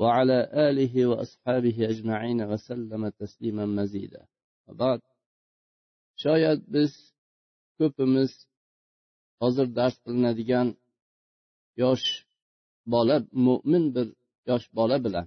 [0.00, 0.38] وعلى
[0.68, 4.22] آله وأصحابه أجمعين وسلم تسليما مزيدا
[4.66, 5.00] وبعد
[6.16, 6.92] شايد biz
[7.78, 8.32] ko'pimiz
[9.40, 10.68] hozir dars qilinadigan
[11.82, 12.06] yosh
[12.92, 14.08] bola mo'min bir
[14.50, 15.26] yosh bola bilan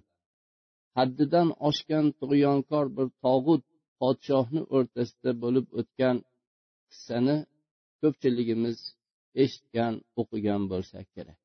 [0.97, 3.63] haddidan oshgan tug'yonkor bir tog'ut
[3.99, 6.17] podshohni o'rtasida bo'lib o'tgan
[6.91, 7.37] qissani
[8.01, 8.77] ko'pchiligimiz
[9.43, 11.39] eshitgan o'qigan bo'lsak kerak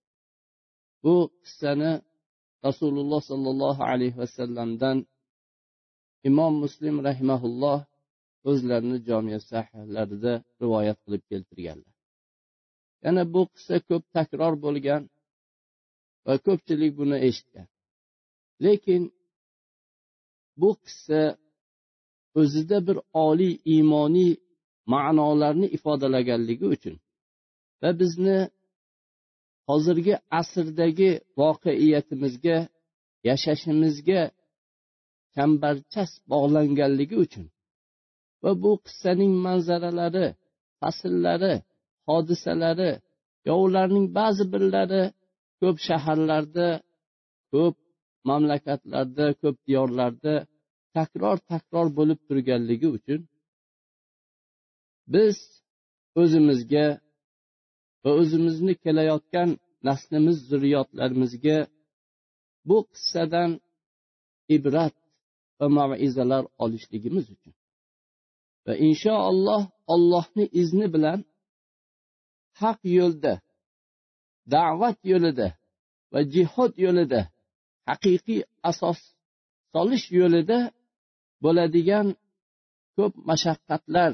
[1.02, 1.14] bu
[1.45, 1.92] qissani
[2.67, 4.98] rasululloh sollallohu alayhi vasallamdan
[6.30, 7.79] imom muslim rahimaulloh
[8.49, 11.93] o'zlarini jomiya sahihlarida rivoyat qilib keltirganlar.
[13.05, 15.04] Yana bu qissa ko'p takror bo'lgan
[16.26, 17.68] va ko'pchilik buni eshitgan.
[18.65, 19.02] Lekin
[20.62, 21.21] bu qissa
[22.41, 24.32] o'zida bir oliy iymoniy
[24.93, 26.96] ma'nolarni ifodalaganligi uchun
[27.82, 28.37] va bizni
[29.69, 32.57] hozirgi asrdagi voqeiyatimizga
[33.29, 34.21] yashashimizga
[35.35, 37.45] chambarchas bog'langanligi uchun
[38.43, 40.27] va bu qissaning manzaralari
[40.79, 41.53] fasllari
[42.09, 42.91] hodisalari
[43.47, 45.03] yo ularning ba'zi birlari
[45.61, 46.67] ko'p shaharlarda
[47.51, 47.75] ko'p
[48.29, 50.34] mamlakatlarda ko'p diyorlarda
[50.95, 53.21] takror takror bo'lib turganligi uchun
[55.13, 55.37] biz
[56.21, 56.85] o'zimizga
[58.04, 59.49] va o'zimizni kelayotgan
[59.87, 61.57] naslimiz zurriyotlarimizga
[62.68, 63.51] bu qissadan
[64.56, 64.96] ibrat
[65.59, 67.53] va maizalar olishligimiz uchun.
[68.66, 69.63] Va inshaalloh
[69.94, 71.19] allohni izni bilan
[72.62, 73.34] haq yo'lda
[74.53, 75.47] da'vat yo'lida
[76.12, 77.22] va jihod yo'lida
[77.90, 79.00] haqiqiy asos
[79.74, 80.59] solish yo'lida
[81.44, 82.08] bo'ladigan
[82.96, 84.12] ko'p mashaqqatlar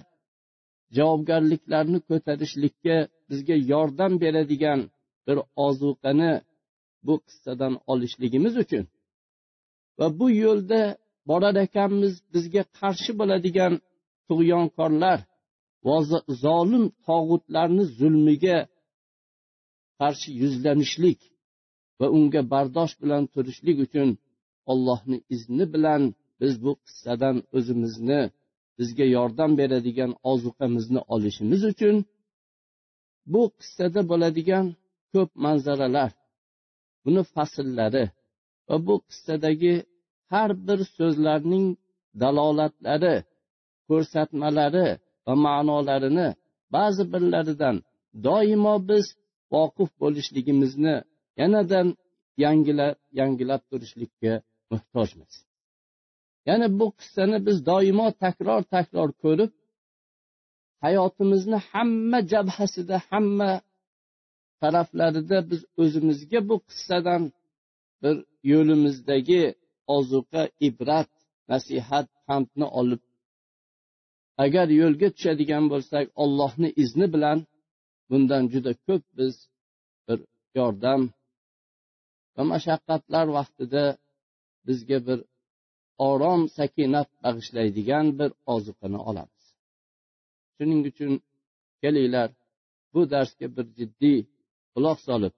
[0.95, 2.97] javobgarliklarni ko'tarishlikka
[3.29, 4.79] bizga yordam beradigan
[5.28, 6.34] bir ozuqani
[7.07, 8.84] bu qissadan olishligimiz uchun.
[10.00, 10.81] Va bu yo'lda
[11.29, 13.73] borar ekanmiz bizga qarshi bo'ladigan
[14.28, 15.19] tug'yonkorlar
[15.85, 15.97] va
[16.44, 18.57] zolim tog'utlarni zulmiga
[20.00, 21.19] qarshi yuzlanishlik
[22.00, 24.09] va unga bardosh bilan turishlik uchun
[24.72, 26.01] allohni izni bilan
[26.41, 28.22] biz bu qissadan o'zimizni
[28.79, 31.95] bizga yordam beradigan ozuqamizni olishimiz uchun
[33.34, 34.66] bu qissada bo'ladigan
[35.13, 36.12] ko'p manzaralar
[37.03, 38.06] buni fasllari
[38.68, 39.75] va bu qissadagi
[40.31, 41.68] har bir so'zlarning
[42.22, 43.16] dalolatlari
[43.88, 44.88] ko'rsatmalari
[45.25, 46.28] va ma'nolarini
[46.75, 47.75] ba'zi birlaridan
[48.28, 49.06] doimo biz
[49.53, 50.96] voqif bo'lishligimizni
[51.40, 51.88] yanadan
[52.44, 54.34] yangilab yangilab turishlikka
[54.72, 55.34] muhtojmiz.
[56.47, 59.51] Ya'ni bu qissani biz doimo takror takror ko'rib
[60.84, 63.51] hayotimizni hamma jabhasida hamma
[64.62, 67.23] taraflarida biz o'zimizga bu qissadan
[68.01, 68.16] bir
[68.51, 69.44] yo'limizdagi
[69.97, 71.12] ozuqa ibrat
[71.51, 73.01] nasihat pandni olib
[74.45, 77.39] agar yo'lga tushadigan bo'lsak ollohni izni bilan
[78.09, 79.35] bundan juda ko'p biz
[80.07, 80.19] bir
[80.59, 81.01] yordam
[82.35, 83.84] va mashaqqatlar vaqtida
[84.68, 85.19] bizga bir
[86.09, 89.38] orom sakinat bag'ishlaydigan bir ozuqani olamiz.
[90.59, 91.13] Shuning uchun
[91.81, 92.29] kelinglar
[92.93, 94.19] bu darsga bir jiddiy
[94.73, 95.33] quloq solib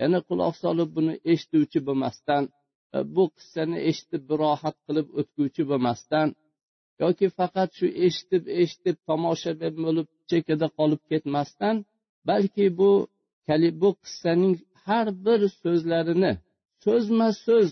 [0.00, 2.42] yana quloq solib buni eshituvchi bo'lmasdan
[2.96, 6.28] e, bu qissani eshitib bir rohat qilib o'tguvchi bo'lmasdan
[7.02, 11.76] yoki faqat shu eshitib eshitib tomoshabin bo'lib chekkada qolib ketmasdan
[12.28, 12.90] balki bu
[13.82, 14.54] bu qissaning
[14.84, 16.32] har bir so'zlarini
[16.84, 17.68] so'zma so'z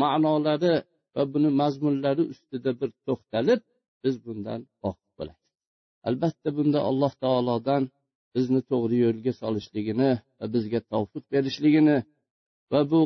[0.00, 0.74] ma'nolari
[1.14, 3.60] va buni mazmunlari ustida bir to'xtalib
[4.02, 4.98] biz bundan oq
[6.08, 7.82] albatta bunda alloh taolodan
[8.34, 11.96] bizni to'g'ri yo'lga solishligini va bizga tavfiq berishligini
[12.72, 13.00] va bu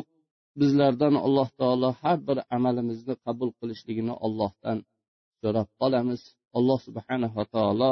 [0.59, 4.77] bizlardan alloh taolo har bir amalimizni qabul qilishligini ollohdan
[5.41, 6.21] so'rab qolamiz.
[6.57, 7.91] Alloh subhanava taolo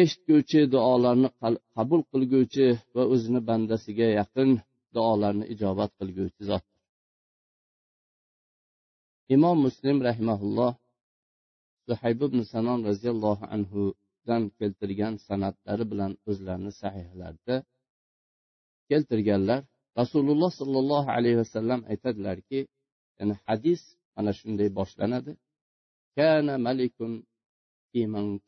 [0.00, 1.28] eshitguvchi duolarni
[1.76, 4.50] qabul qilguvchi va o'zini bandasiga yaqin
[4.94, 6.64] duolarni ijobat qilguvchi zot.
[9.34, 10.72] Imom muslim rahimaulloh
[11.86, 13.44] suhayb ibn sanon roziyallohu
[14.24, 17.56] anhudan keltirgan san'atlari bilan o'zlarini sahihlarida
[18.88, 19.60] keltirganlar
[20.00, 22.60] rasululloh sollallohu alayhi vasallam aytadilarki
[23.18, 23.82] ya'ni hadis
[24.16, 25.32] mana shunday boshlanadi.
[26.16, 27.12] Kana malikun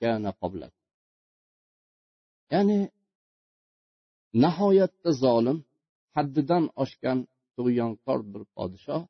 [0.01, 0.31] kana
[2.53, 2.81] ya'ni
[4.45, 5.59] nihoyatda zolim
[6.17, 7.19] haddidan oshgan
[7.55, 9.03] tug'yonkor bir podshoh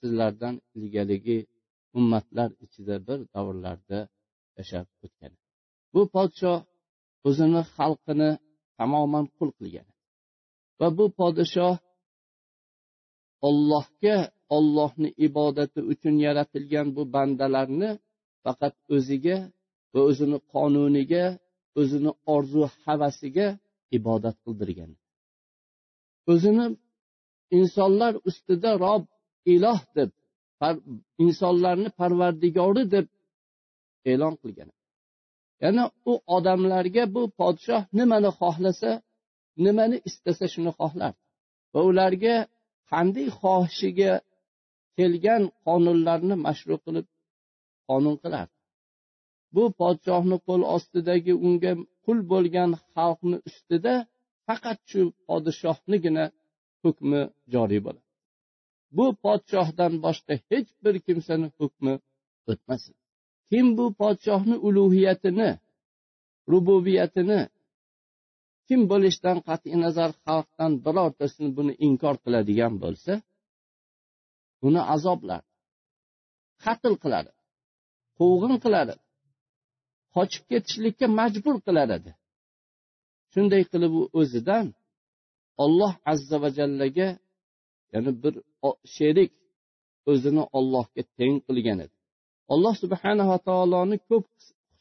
[0.00, 1.38] sizlardan ilgarigi
[1.98, 3.98] ummatlar ichida bir davrlarda
[4.58, 5.32] yashab o'tgan.
[5.94, 6.58] Bu podshoh
[7.28, 8.30] o'zini xalqini
[8.78, 9.88] tamoman qul qilgan.
[10.80, 11.74] Va bu podshoh
[13.48, 14.16] ollohga
[14.56, 17.90] ollohni ibodati uchun yaratilgan bu bandalarni
[18.44, 19.38] faqat o'ziga
[19.92, 21.24] va o'zini qonuniga
[21.80, 23.46] o'zini orzu havasiga
[23.98, 24.90] ibodat qildirgan.
[26.32, 26.66] O'zini
[27.58, 29.02] insonlar ustida rob
[29.54, 30.10] iloh deb
[31.24, 33.06] insonlarni parvardigori deb
[34.12, 34.70] e'lon qilgan.
[35.62, 38.90] Ya'ni u odamlarga bu podshoh nimani xohlasa
[39.64, 41.20] nimani istasa shuni xohlardi
[41.72, 42.36] va ularga
[42.90, 44.12] qanday xohishiga
[44.96, 47.06] kelgan qonunlarni mashru qilib
[47.88, 48.54] qonun qilardi
[49.54, 51.72] bu podshohni qo'l ostidagi unga
[52.04, 53.94] qul bo'lgan xalqni ustida
[54.46, 56.24] faqat shu podshohnigina
[56.84, 57.20] hukmi
[57.52, 58.06] joriy bo'ladi.
[58.96, 61.94] Bu podshohdan boshqa hech bir kimsani hukmi
[62.50, 62.94] o'tmasin.
[63.50, 65.50] Kim bu podshohni ulug'iyatini
[66.52, 67.40] rububiyatini
[68.66, 73.12] kim bo'lishidan qat'iy nazar xalqdan birortasini buni inkor qiladigan bo'lsa
[74.66, 75.42] uni azoblar
[76.64, 77.32] qatl qiladi
[78.18, 78.94] quvg'in qiladi
[80.14, 82.10] qochib ketishlikka majbur qiladi
[83.32, 84.66] shunday qilib u o'zidan
[85.64, 87.08] olloh azza va jallaga
[87.92, 88.34] ya'ni bir
[88.96, 89.32] sherik
[90.10, 91.96] o'zini ollohga teng qilgan edi.
[92.52, 94.24] Alloh subhanava taoloni ko'p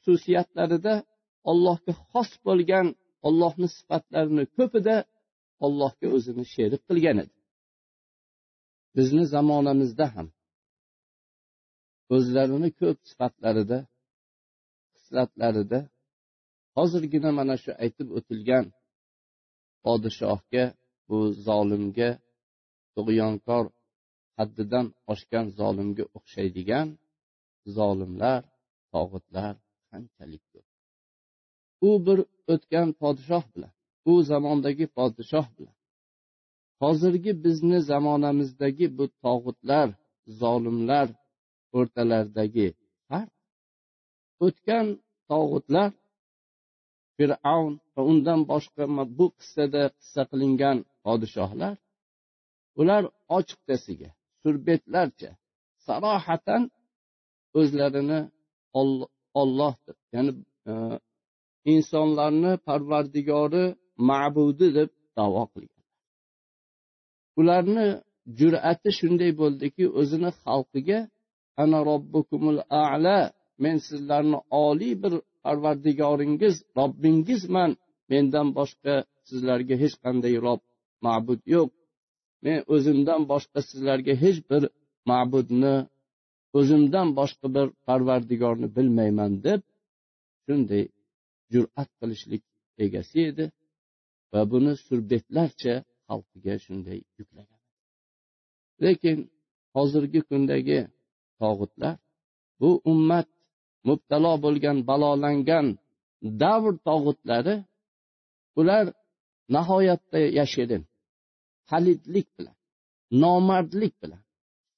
[0.04, 0.94] xususiyatlarida
[1.52, 2.88] allohga xos bo'lgan
[3.28, 4.96] ollohni sifatlarini ko'pida
[5.66, 7.36] ollohga o'zini sherik qilgan edi.
[8.98, 10.28] Bizni zamonamizda ham
[12.16, 13.80] o'zlarini ko'p sifatlarida
[14.96, 15.80] xislatlarida
[16.78, 18.66] hozirgina mana shu aytib o'tilgan
[19.84, 20.66] podshohga
[21.10, 22.10] bu zolimga
[22.96, 23.66] tug'yonkor
[24.40, 26.88] haddidan oshgan zolimga o'xshaydigan
[27.78, 28.42] zolimlar
[28.94, 29.54] tog'utlar
[29.90, 30.68] qanchalik ko'p.
[31.88, 32.20] U bir
[32.54, 33.74] o'tgan podshoh bilan
[34.12, 35.76] u zamondagi podshoh bilan.
[36.82, 39.88] Hozirgi bizni zamonamizdagi bu tog'utlar
[40.42, 41.08] zolimlar
[41.78, 42.68] o'rtalaridagi
[43.10, 43.32] farq
[44.46, 44.88] o'tgan
[45.30, 45.90] tog'utlar
[47.16, 48.84] fir'avn va undan boshqa
[49.18, 51.76] bu qissada qissa qilingan podshohlar
[52.82, 53.04] ular
[53.38, 54.10] ochiqchasiga
[54.42, 55.32] surbetlarcha
[55.88, 56.62] sarohatan
[57.60, 58.20] o'zlarini
[59.42, 60.32] olloh deb ya'ni
[60.70, 60.74] e,
[61.74, 63.66] insonlarni parvardigori
[64.10, 65.84] ma'budi deb davo qilgan.
[67.40, 67.88] Ularni
[68.40, 71.00] jur'ati shunday bo'ldiki o'zini xalqiga
[71.62, 73.18] ana robbukumul ala
[73.64, 75.14] men sizlarni oliy bir
[75.44, 77.72] parvardigoringiz robbingizman.
[78.12, 78.94] Mendan boshqa
[79.30, 80.62] sizlarga hech qanday rob
[81.06, 81.70] ma'bud yo'q.
[82.46, 84.64] Men o'zimdan boshqa sizlarga hech bir
[85.10, 85.76] ma'budni
[86.58, 89.62] o'zimdan boshqa bir parvardigorni bilmayman deb
[90.46, 90.84] shunday
[91.54, 92.44] jur'at qilishlik
[92.86, 93.46] egasi edi
[94.32, 95.76] va buni surbetlarcha
[96.08, 97.62] xalqiga shunday yuklagan.
[98.84, 99.18] Lekin
[99.76, 100.80] hozirgi kundagi
[101.42, 101.96] tog'utlar
[102.62, 103.28] bu ummat
[103.88, 105.68] mubtalo bo'lgan balolangan
[106.44, 107.56] davr tog'utlari
[108.60, 108.86] ular
[109.56, 110.84] nihoyatda yashirin
[111.72, 112.56] halidlik bilan
[113.24, 114.24] nomardlik bilan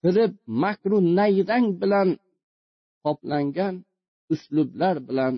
[0.02, 0.32] kirib
[0.64, 2.10] makru nayrang bilan
[3.04, 3.76] qoplangan
[4.34, 5.34] uslublar bilan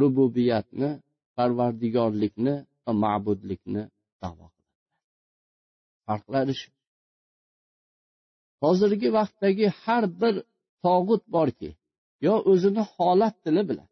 [0.00, 0.90] rububiyatni
[1.36, 3.82] parvardigorlikni va ma'budlikni
[4.22, 4.86] davo qiladilar.
[6.06, 6.68] Farqlari shu.
[8.62, 10.34] Hozirgi vaqtdagi har bir
[10.84, 11.70] tog'ut borki
[12.26, 13.88] yo o'zini holat tili bilan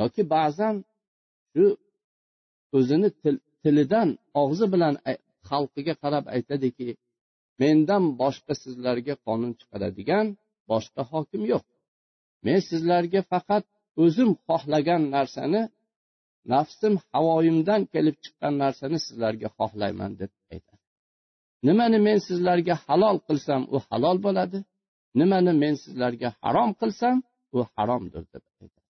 [0.00, 0.74] yoki ba'zan
[1.52, 1.64] shu
[2.78, 3.08] o'zini
[3.62, 4.08] tilidan
[4.42, 4.94] og'zi bilan
[5.48, 6.88] xalqiga qarab aytadiki
[7.60, 10.26] mendan boshqa sizlarga qonun chiqaradigan
[10.70, 11.66] boshqa hokim yo'q.
[12.46, 13.64] Men sizlarga faqat
[14.02, 15.62] o'zim xohlagan narsani
[16.52, 20.84] nafsim havoyimdan kelib chiqqan narsani sizlarga xohlayman deb aytadi.
[21.66, 24.58] Nimani men sizlarga halol qilsam u halol bo'ladi.
[25.20, 27.16] Nimani men sizlarga harom qilsam
[27.56, 28.88] u haromdir deb aytadi.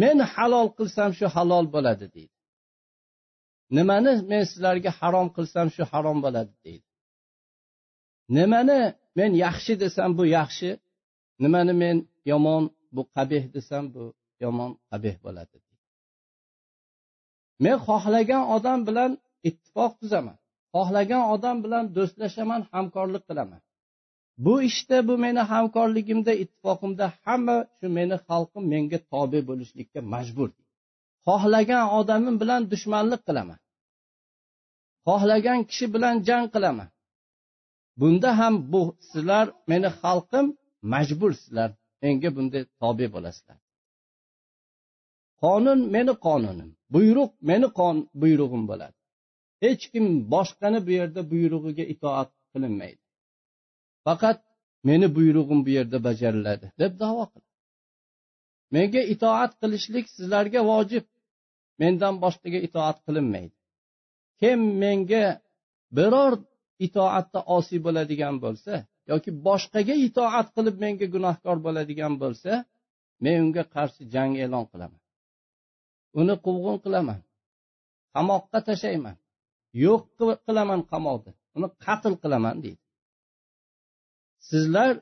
[0.00, 2.36] Men halol qilsam shu halol bo'ladi deydi.
[3.76, 6.88] Nimani men sizlarga harom qilsam shu harom bo'ladi deydi.
[8.28, 8.80] Nimani
[9.18, 10.70] men yaxshi desam bu yaxshi
[11.42, 11.96] nimani men
[12.30, 12.64] yomon
[12.94, 14.04] bu qabih desam bu
[14.44, 15.58] yomon qabih bo'ladi.
[17.64, 19.10] Men xohlagan odam bilan
[19.48, 20.36] ittifoq tuzaman
[20.74, 23.60] xohlagan odam bilan do'stlashaman hamkorlik qilaman.
[24.44, 30.50] Bu ishda bu meni hamkorligimda ittifoqimda hamma shu meni xalqim menga tobe bo'lishlikka majbur.
[31.26, 33.58] Xohlagan odamim bilan dushmanlik qilaman.
[35.08, 36.88] Xohlagan kishi bilan jang qilaman.
[38.00, 40.46] Bunda ham bu sizlar meni xalqim
[40.92, 41.70] majbursizlar
[42.02, 43.58] menga bunday tobe bo'lasizlar.
[45.42, 48.96] Qonun meni qonunim buyruq meni qon buyrug'im bo'ladi.
[49.64, 53.02] Hech kim boshqani bu yerda buyrug'iga itoat qilinmaydi.
[54.06, 54.38] Faqat
[54.88, 57.52] meni buyrug'im bu yerda bajariladi deb davo qiladi.
[58.74, 61.04] Menga itoat qilishlik sizlarga vojib.
[61.80, 63.56] Mendan boshqaga itoat qilinmaydi.
[64.40, 65.24] Kim menga
[65.96, 66.32] biror
[66.86, 68.74] itoatda osiy bo'ladigan bo'lsa
[69.10, 72.50] yoki boshqaga itoat qilib menga gunohkor bo'ladigan bo'lsa
[73.22, 75.00] men unga qarshi jang e'lon qilaman.
[76.20, 77.20] Uni quvg'in qilaman.
[78.14, 79.16] Qamoqqa tashlayman
[79.84, 80.02] yo'q
[80.46, 81.30] qilaman qamoqda.
[81.56, 82.82] Uni qatl qilaman deydi.
[84.48, 84.92] Sizlar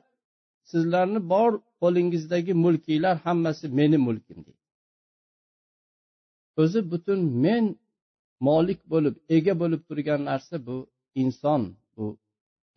[0.71, 4.61] sizlarni bor qo'lingizdagi mulkinglar hammasi meni mulkim deydi.
[6.61, 7.65] O'zi butun men
[8.47, 10.77] molik bo'lib ega bo'lib turgan narsa bu.
[11.21, 11.61] Inson
[11.95, 12.05] bu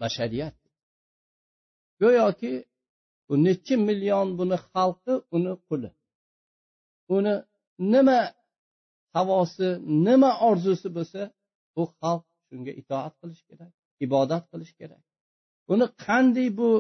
[0.00, 0.56] bashariyat.
[2.00, 2.52] Go'yoki
[3.26, 5.90] bu necha million buni xalqi uni quli.
[7.16, 7.34] Uni
[7.92, 8.20] nima
[9.14, 9.68] havosi
[10.06, 11.22] nima orzusi bo'lsa
[11.74, 13.72] bu xalq shunga itoat qilish kerak
[14.04, 15.02] ibodat qilish kerak.
[15.68, 16.70] Buni qanday bu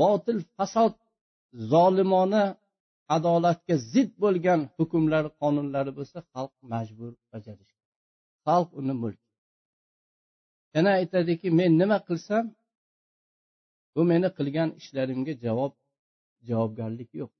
[0.00, 0.94] botil fasod
[1.72, 2.44] zolimona
[3.16, 7.72] adolatga zid bo'lgan hukmlari qonunlari bo'lsa xalq majbur bajarish
[8.46, 9.20] xalq uni mulk
[10.76, 12.44] yana aytadiki men nima qilsam
[13.94, 15.72] bu meni qilgan ishlarimga javob
[16.48, 17.32] javobgarlik yo'q.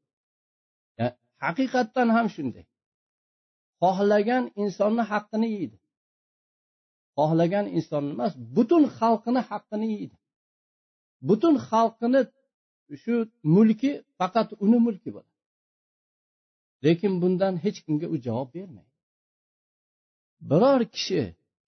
[1.45, 2.65] Haqiqatdan ham shunday.
[3.83, 5.77] Xohlagan insonni haqqini yeydi.
[7.19, 10.17] Xohlagan insonni emas butun xalqini haqqini yeydi.
[11.29, 12.21] Butun xalqini
[13.03, 13.15] shu
[13.55, 15.35] mulki faqat uni mulki bo'ladi.
[16.85, 18.93] Lekin bundan hech kimga u javob bermaydi.
[20.51, 21.23] Biror kishi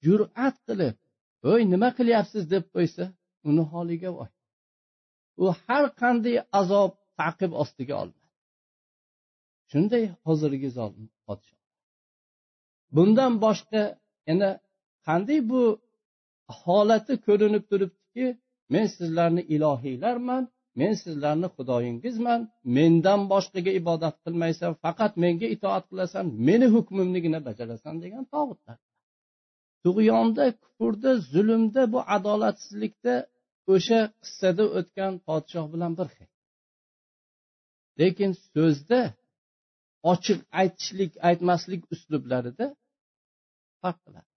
[0.04, 0.96] jur'at qilib
[1.44, 3.04] voy nima qilyapsiz deb qo'ysa
[3.48, 4.30] uni holiga voy.
[5.42, 6.90] U har qanday azob
[7.20, 8.28] taqib ostiga olinadi
[9.70, 11.54] shunday hozirgi zolim podsho
[12.94, 13.82] bundan boshqa
[14.28, 14.50] yana
[15.06, 15.62] qanday bu
[16.60, 18.26] holati ko'rinib turibdiki
[18.74, 20.42] men sizlarni ilohiylarman
[20.80, 22.40] men sizlarni xudoyingizman
[22.76, 28.76] mendan boshqaga ibodat qilmaysan faqat menga itoat qilasan meni hukmimnigina bajarasan degan tog'utlar.
[29.84, 33.14] Tug'yonda kufrda zulmda bu adolatsizlikda
[33.72, 36.28] o'sha qissada o'tgan podshoh bilan bir xil.
[38.00, 39.00] Lekin so'zda
[40.12, 42.66] ochiq aytishlik aytmaslik uslublarida
[43.80, 44.30] farq qiladi.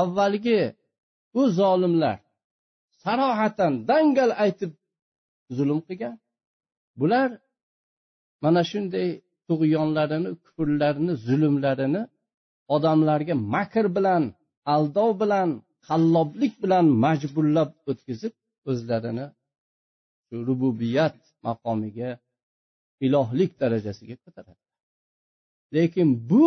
[0.00, 0.60] Avvalgi
[1.34, 2.18] bu zolimlar
[3.04, 4.72] sarohatan dangal aytib
[5.56, 6.16] zulm qilgan.
[7.00, 7.28] Bular
[8.44, 9.08] mana shunday
[9.48, 12.02] tug'yonlarini kufrlarini zulmlarini
[12.74, 14.22] odamlarga makr bilan
[14.74, 15.48] aldov bilan
[15.88, 18.34] qalloblik bilan majburlab o'tkazib
[18.70, 19.26] o'zlarini
[20.48, 22.10] rububiyat maqomiga
[23.06, 24.62] ilohlik darajasiga ko'taradi.
[25.76, 26.44] Lekin bu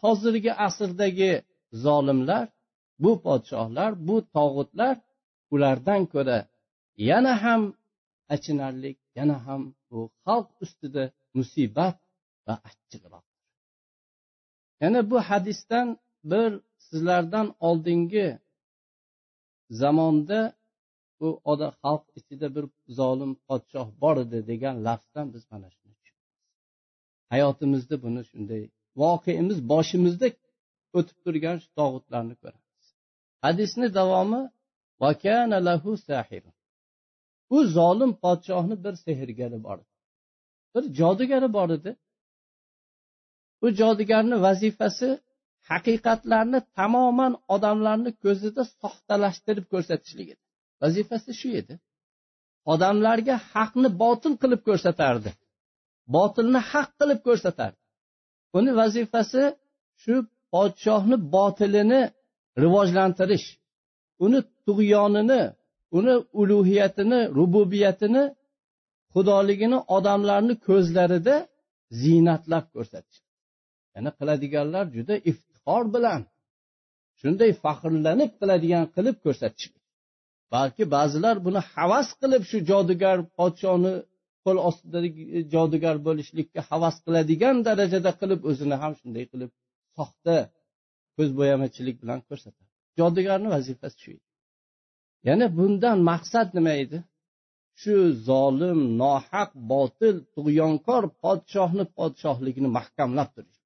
[0.00, 1.32] hozirgi asrdagi
[1.84, 2.46] zolimlar
[3.02, 4.94] bu podshohlar bu tog'utlar
[5.54, 6.38] ulardan ko'ra
[7.08, 7.62] yana ham
[8.34, 11.04] achinarlik yana ham bu xalq ustida
[11.36, 11.96] musibat
[12.46, 13.24] va achchiqroq.
[14.80, 18.38] Yana bu hadisdan bir sizlardan oldingi
[19.70, 20.40] zamonda
[21.20, 22.64] bu odam xalq ichida bir
[22.98, 26.38] zolim podshoh bor edi degan lafzdan biz mana shuni tushunamiz.
[27.32, 28.62] Hayotimizda buni shunday
[29.02, 30.28] voqeimiz boshimizda
[30.98, 32.86] o'tib turgan shu tog'utlarni ko'ramiz.
[33.44, 34.42] Hadisni davomi
[37.56, 39.78] u zolim podshohni bir sehrgari bor
[40.74, 41.90] bir jodugari bor edi.
[43.60, 45.08] Bu jodugarni vazifasi
[45.70, 50.42] haqiqatlarni tamoman odamlarni ko'zida soxtalashtirib ko'rsatishlik edi
[50.82, 51.74] vazifasi shu edi.
[52.72, 55.30] Odamlarga haqni botil qilib ko'rsatardi.
[56.16, 57.80] Botilni haq qilib ko'rsatardi.
[58.52, 59.42] Buni vazifasi
[60.02, 60.14] shu
[60.52, 62.02] podshohni botilini
[62.62, 63.46] rivojlantirish
[64.24, 65.42] uni tug'yonini
[65.98, 68.24] uni ulug'iyatini rububiyatini
[69.14, 71.36] xudoligini odamlarni ko'zlarida
[72.00, 73.18] ziynatlab ko'rsatish.
[73.96, 76.20] Yana qiladiganlar juda iftixor bilan
[77.20, 79.66] shunday faxrlanib qiladigan qilib ko'rsatish
[80.54, 83.94] balki ba'zilar buni havas qilib shu jodugar podshoni
[84.44, 85.22] qo'l ostidagi
[85.54, 89.50] jodugar bo'lishlikka havas qiladigan darajada qilib o'zini ham shunday qilib
[89.96, 90.36] soxta
[91.16, 92.68] ko'zbo'yamachilik bilan ko'rsatadi.
[92.98, 94.26] Jodugarni vazifasi shu edi.
[95.28, 96.98] Yana bundan maqsad nima edi?
[97.80, 97.94] Shu
[98.28, 103.59] zolim nohaq botil tug'yonkor podshohni podshohligini mahkamlab turish.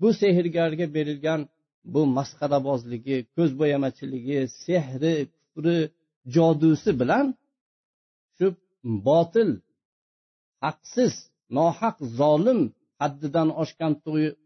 [0.00, 1.40] Bu sehrgarga berilgan
[1.94, 5.78] bu masxarabozligi ko'zbo'yamachiligi sehri kufri
[6.34, 7.26] jodusi bilan
[8.36, 8.46] shu
[9.08, 9.50] botil
[10.64, 11.14] haqsiz
[11.58, 12.60] nohaq zolim
[13.02, 13.92] haddidan oshgan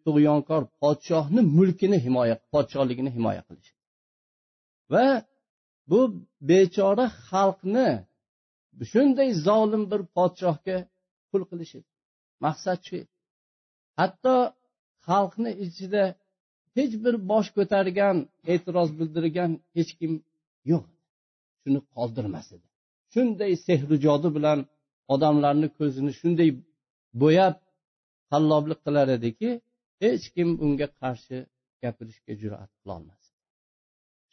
[0.04, 3.70] tug'yonkor podshohni mulkini himoya podshohligini himoya qilish.
[4.92, 5.06] Va
[5.90, 6.00] bu
[6.50, 7.88] bechora xalqni
[8.92, 10.78] shunday zolim bir podshohga
[11.30, 11.78] qul qilishi
[12.44, 12.98] maqsad shu.
[14.00, 14.34] Hatto
[15.08, 16.02] xalqni ichida
[16.76, 18.16] hech bir bosh ko'targan
[18.52, 20.12] e'tiroz bildirgan hech kim
[20.70, 20.84] yo'q.
[21.62, 22.66] Shuni qoldirmas edi.
[23.12, 24.58] Shunday sehri jodi bilan
[25.14, 26.50] odamlarni ko'zini shunday
[27.22, 27.56] bo'yab
[28.30, 29.50] qalloblik qilar ediki
[30.04, 31.36] hech kim unga qarshi
[31.82, 33.22] gapirishga jur'at qilolmas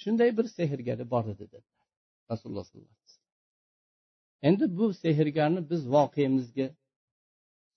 [0.02, 1.88] shunday bir sehrgari bor edi dedilar
[2.32, 3.30] rasululloh sollallohu alayhi vasallam.
[4.48, 6.68] Endi bu sehrgarni biz voqeamizga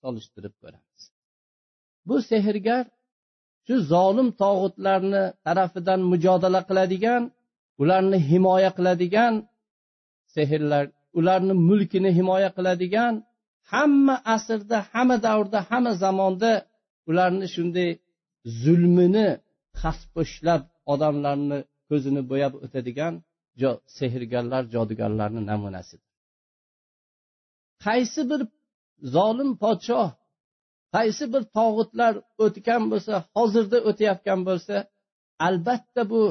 [0.01, 0.92] solishtirib ko'ramiz.
[2.07, 2.83] Bu sehrgar
[3.65, 7.23] shu zolim tog'utlarni tarafidan mujodala qiladigan
[7.81, 9.33] ularni himoya qiladigan
[10.35, 10.85] sehrlar
[11.19, 13.13] ularni mulkini himoya qiladigan
[13.73, 16.51] hamma asrda hamma davrda hamma zamonda
[17.09, 17.89] ularni shunday
[18.63, 19.27] zulmini
[19.81, 23.13] xasposhlab odamlarni ko'zini bo'yab o'tadigan
[23.97, 26.09] sehrgarlar jodugarlarni namunasidir.
[27.85, 28.41] Qaysi bir
[29.15, 30.09] zolim podshoh
[30.95, 32.13] qaysi bir tog'utlar
[32.45, 34.75] o'tgan bo'lsa hozirda o'tayotgan bo'lsa
[35.47, 36.21] albatta bu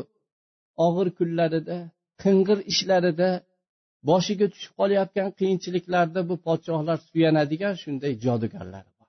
[0.86, 1.76] og'ir kunlarida
[2.22, 3.30] qing'ir ishlarida
[4.08, 9.08] boshiga tushib qolayotgan qiyinchiliklarda bu podshohlar suyanadigan shunday jodugarlar bor.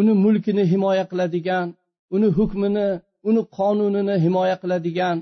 [0.00, 1.66] Uni mulkini himoya qiladigan
[2.16, 2.88] uni hukmini
[3.28, 5.16] uni qonunini himoya qiladigan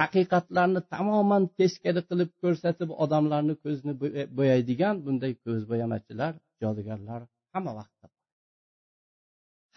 [0.00, 3.94] haqiqatlarni tamoman teskari qilib ko'rsatib odamlarni ko'zini
[4.38, 7.20] bo'yaydigan bunday ko'zbo'yamachilar jodugarlar
[7.52, 8.06] hamma vaqtda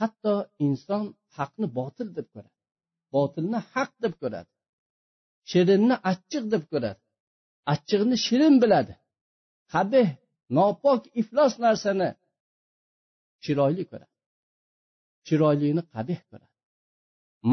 [0.02, 0.34] hatto
[0.66, 1.06] inson
[1.38, 2.58] haqni botil deb ko'radi.
[3.16, 4.52] Botilni haq deb ko'radi.
[5.50, 7.02] Shirinni achchiq deb ko'radi.
[7.74, 8.94] Achchiqni shirin biladi.
[9.74, 10.08] Qabih
[10.58, 12.10] nopok iflos narsani
[13.44, 14.14] chiroyli ko'radi.
[15.28, 16.54] Chiroylini qabih ko'radi.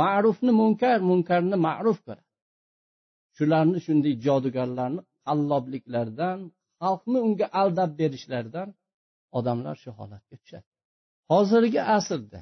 [0.00, 2.28] Ma'rufni munkar munkarni ma'ruf ko'radi.
[3.36, 6.38] Shularni shunday jodugarlarni qallobliklaridan
[6.82, 8.68] xalqni unga aldab berishlaridan
[9.38, 10.68] odamlar shu holatga tushadi.
[11.32, 12.40] Hozirgi asrda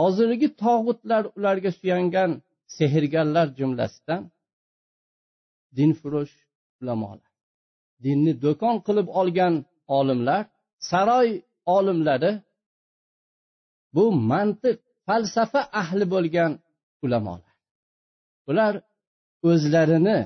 [0.00, 2.30] hozirgi tog'utlar ularga suyangan
[2.76, 4.22] sehrgarlar jumlasidan
[5.76, 6.34] dinfurush
[6.80, 7.30] ulamolar
[8.04, 9.54] dinni do'kon qilib olgan
[9.98, 10.42] olimlar
[10.90, 11.28] saroy
[11.76, 12.32] olimlari
[13.94, 14.76] bu mantiq
[15.06, 16.52] falsafa ahli bo'lgan
[17.04, 17.54] ulamolar.
[18.50, 18.74] Ular
[19.50, 20.18] o'zlarini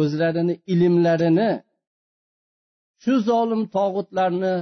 [0.00, 1.50] o'zlarini ilmlarini
[3.02, 4.54] shu zolim tog'utlarni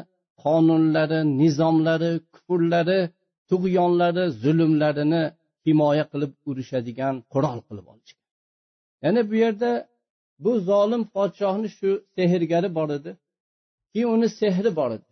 [0.45, 3.01] qonunlari nizomlari kufrlari
[3.51, 5.23] tug'yonlari zulmlarini
[5.67, 8.27] himoya qilib urushadigan qurol qilib olishgan.
[9.05, 9.71] Ya'ni bu yerda
[10.45, 13.11] bu zolim podshohni shu sehrgari bor edi
[13.93, 15.09] keyin uni sehri bor edi.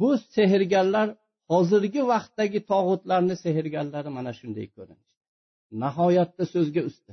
[0.00, 1.08] Bu sehrgarlar
[1.52, 5.12] hozirgi vaqtdagi tog'utlarni sehrgarlari mana shunday ko'rinishdi.
[5.82, 7.12] Nihoyatda so'zga usta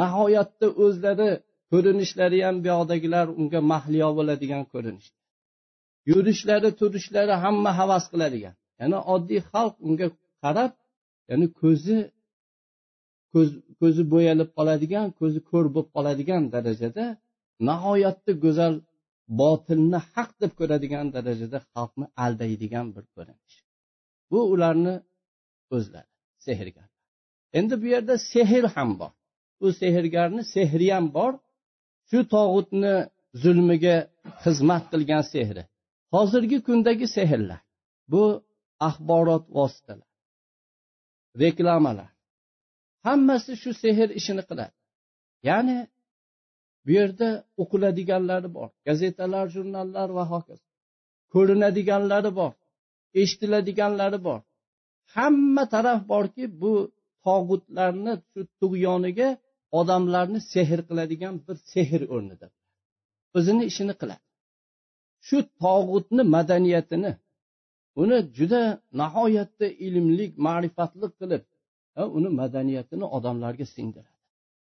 [0.00, 1.30] nihoyatda o'zlari
[1.70, 5.08] ko'rinishlari ham buyoqdagilar unga mahliyo bo'ladigan ko'rinish
[6.10, 8.54] yurishlari turishlari hamma havas qiladigan.
[8.80, 10.08] Ya'ni oddiy xalq unga
[10.42, 10.72] qarab
[11.30, 11.96] ya'ni ko'zi
[13.80, 17.04] ko'zi bo'yalib qoladigan ko'zi ko'r bo'lib qoladigan darajada
[17.68, 18.74] nihoyatda go'zal
[19.40, 23.56] botilni haq deb ko'radigan darajada xalqni aldaydigan bir ko'rinish.
[24.30, 24.94] Bu ularni
[25.76, 26.12] o'zlari
[26.46, 26.88] sehrgar
[27.58, 29.12] endi bu yerda sehr ham bor.
[29.60, 31.32] Bu sehrgarni sehri ham bor.
[32.08, 32.94] Shu tog'utni
[33.42, 33.96] zulmiga
[34.42, 35.62] xizmat qilgan sehri.
[36.14, 37.60] Hozirgi kundagi sehrlar
[38.12, 38.22] bu
[38.88, 40.06] axborot vositalari
[41.42, 42.10] reklamalar.
[43.06, 44.74] Hammasi shu sehr ishini qiladi.
[45.48, 45.78] Ya'ni
[46.84, 47.28] bu yerda
[47.62, 50.66] o'qiladiganlari bor gazetalar jurnallar va hokazo.
[51.32, 52.52] Ko'rinadiganlari bor
[53.22, 54.40] eshitiladiganlari bor.
[55.16, 56.72] Hamma taraf borki bu
[57.26, 59.28] tog'utlarni shu tug'yoniga
[59.80, 62.46] odamlarni sehr qiladigan bir sehr o'rnida
[63.38, 64.24] o'zini ishini qiladi.
[65.26, 67.12] Shu tog'utni madaniyatini
[68.02, 68.62] uni juda
[69.00, 71.42] nihoyatda ilmlik ma'rifatli qilib
[72.18, 74.16] uni madaniyatini odamlarga singdiradi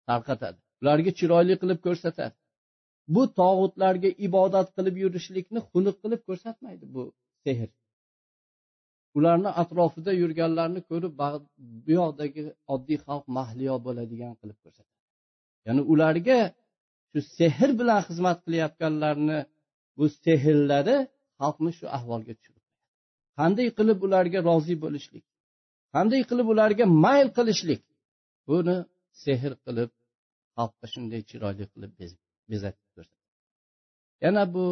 [0.08, 0.58] tarqatadi.
[0.82, 2.36] Ularga chiroyli qilib ko'rsatadi.
[3.14, 7.02] Bu tog'utlarga ibodat qilib yurishlikni xunuk qilib ko'rsatmaydi bu
[7.44, 7.68] sehr.
[9.18, 11.12] Ularni atrofida yurganlarni ko'rib
[11.86, 12.42] bu yoqdagi
[12.74, 14.97] oddiy xalq mahliyo bo'ladigan qilib ko'rsatadi.
[15.66, 16.38] Ya'ni ularga
[17.10, 19.38] shu sehr bilan xizmat qilayotganlarni
[19.96, 20.96] bu sehrlari
[21.40, 22.64] xalqni shu ahvolga tushirib
[23.38, 25.24] qanday qilib ularga rozi bo'lishlik?
[25.94, 27.82] Qanday qilib ularga mayl qilishlik?
[28.48, 28.76] Buni
[29.24, 29.90] sehr qilib
[30.56, 31.92] xalqqa shunday chiroyli qilib
[32.50, 33.26] bezatib ko'rsatadi
[34.24, 34.66] yana bu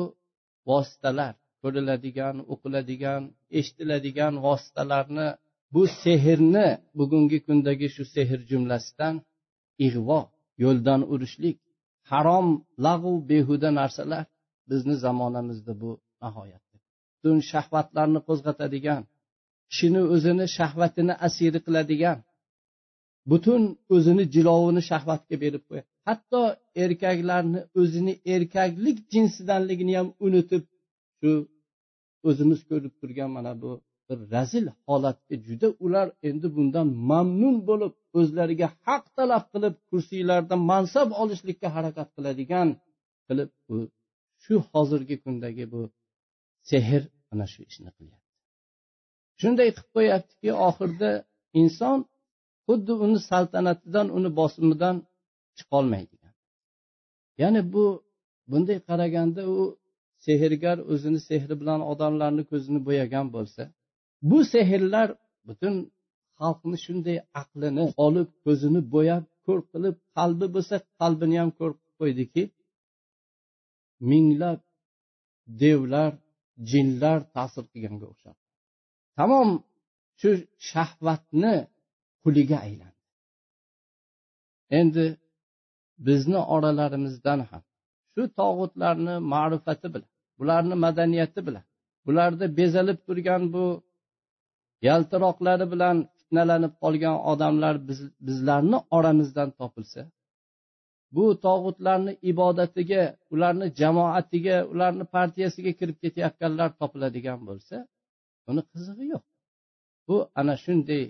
[0.71, 3.23] vositalar ko'riladigan o'qiladigan
[3.59, 5.29] eshitiladigan vositalarni
[5.75, 6.69] bu sehrni
[6.99, 9.15] bugungi kundagi shu sehr jumlasidan
[9.87, 10.21] ig'vo
[10.65, 11.57] yo'ldan urishlik
[12.11, 12.49] harom
[12.87, 14.25] lag'u behuda narsalar
[14.71, 15.91] bizni zamonamizda bu
[16.23, 16.77] nihoyatda
[17.15, 19.03] butun shahvatlarni qo'zg'atadigan
[19.71, 22.19] kishini o'zini shahvatini asiri qiladigan
[23.31, 23.63] butun
[23.95, 25.89] o'zini jilovini shahvatga berib qo'yadi.
[26.09, 26.41] Hatto
[26.85, 30.65] erkaklarni o'zini erkaklik jinsidanligini ham unutib
[31.21, 31.31] shu
[32.29, 33.71] o'zimiz ko'rib turgan mana bu
[34.09, 41.09] bir razil holatga juda ular endi bundan mamnun bo'lib o'zlariga haq talab qilib kursiylarda mansab
[41.23, 42.69] olishlikka harakat qiladigan
[43.27, 43.77] qilib bu
[44.45, 45.81] shu hozirgi kundagi bu
[46.71, 48.33] sehr mana shu ishni qilyapti.
[49.41, 51.11] Shunday qilib qo'yyaptiki oxirida
[51.63, 51.99] inson
[52.67, 54.97] xuddi uni saltanatidan uni bosimidan
[55.59, 56.35] chiqolmaydigan.
[57.43, 57.85] Ya'ni bu
[58.51, 59.59] bunday qaraganda u
[60.27, 63.63] sehrgar o'zini sehri bilan odamlarni ko'zini bo'yagan bo'lsa
[64.23, 65.09] bu sehrlar
[65.47, 65.75] butun
[66.41, 72.43] xalqni shunday aqlini olib ko'zini bo'yab ko'r qilib qalbi bo'lsa qalbini ham ko'r qilib qo'ydiki
[74.11, 74.61] minglab
[75.63, 76.13] devlar
[76.71, 78.37] jinlar ta'sir qilganga o'xshab
[79.19, 79.51] tamom
[80.21, 80.31] shu
[80.71, 81.55] shahvatni
[82.23, 83.03] quliga aylandi.
[84.81, 85.05] Endi
[86.07, 87.63] bizni oralarimizdan ham
[88.15, 91.65] shu tog'utlarni ma'rifati bilan bularni madaniyati bilan
[92.07, 93.65] bularda bezalib turgan bu
[94.89, 100.03] yaltiroqlari bilan fitnalanib qolgan odamlar biz, bizlarni oramizdan topilsa
[101.17, 103.03] bu tog'utlarni ibodatiga
[103.35, 107.77] ularni jamoatiga ularni partiyasiga kirib ketayotganlar topiladigan bo'lsa
[108.47, 109.25] buni qizig'i yo'q.
[110.09, 111.05] Bu ana shunday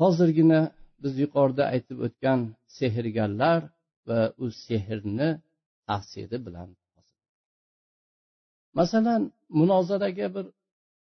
[0.00, 0.60] hozirgina
[1.02, 2.40] biz yuqorida aytib o'tgan
[2.78, 3.60] sehrgarlar
[4.08, 5.30] va u sehrni
[5.88, 6.68] ta'siri bilan
[8.78, 9.22] masalan
[9.58, 10.46] munozaraga bir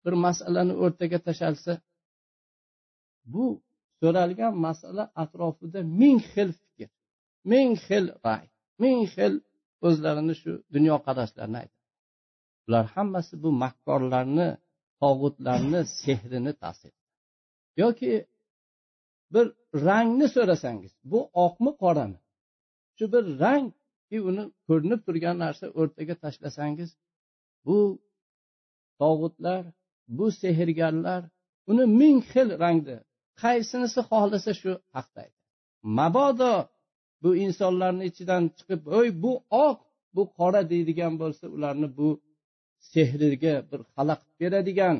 [0.04, 1.72] bir masalani o'rtaga tashlasa
[3.32, 3.46] bu
[4.00, 6.88] so'ralgan masala atrofida ming xil fikr
[7.52, 8.44] ming xil ray
[8.82, 9.34] ming xil
[9.86, 11.84] o'zlarini shu dunyoqarashlarini aytadi.
[12.64, 14.48] Bular hammasi bu makkorlarni
[15.00, 16.92] tog'utlarni sehrini ta'sir
[17.82, 18.12] yoki
[19.34, 19.46] bir
[19.86, 22.18] rangni so'rasangiz bu oqmi qorami?
[22.96, 23.66] Shu bir rang
[24.30, 26.90] uni ko'rinib turgan narsa o'rtaga tashlasangiz
[27.66, 27.78] bu
[29.00, 29.62] tog'utlar
[30.16, 31.22] bu sehrgarlar
[31.70, 32.96] uni ming xil rangda
[33.42, 35.38] qaysinisi xohlasa shu haqda aytadi.
[35.98, 36.54] Mabodo
[37.22, 39.32] bu insonlarni ichidan chiqib oy bu
[39.66, 39.78] oq
[40.14, 42.08] bu qora deydigan bo'lsa ularni bu
[42.92, 44.96] sehriga bir xalaqit beradigan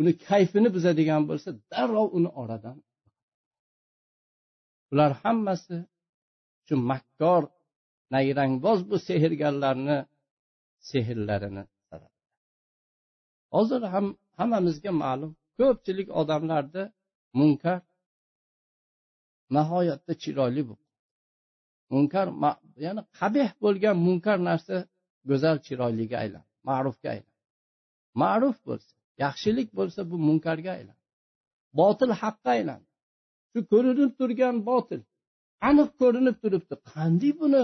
[0.00, 2.76] uni kayfini buzadigan bo'lsa darrov uni oradan
[4.92, 5.76] ular hammasi
[6.66, 7.42] shu makkor
[8.14, 9.98] nayrangboz bu sehrgarlarni
[10.90, 11.64] sehrlarini
[13.54, 14.06] hozir ham
[14.40, 16.82] hammamizga ma'lum ko'pchilik odamlarda
[17.38, 17.80] munkar
[19.56, 20.74] nihoyatda chiroyli bu
[21.92, 22.26] munkar
[22.86, 24.74] ya'ni qabeh bo'lgan munkar narsa
[25.30, 27.32] go'zal chiroyliga aylan ma'rufga aylan
[28.22, 28.92] ma'ruf bo'lsa
[29.24, 30.98] yaxshilik bo'lsa bu munkarga aylan
[31.78, 32.80] botil haqqa aylan
[33.50, 35.02] shu ko'rinib turgan botil
[35.68, 36.74] aniq ko'rinib turibdi.
[36.92, 37.62] Qanday buni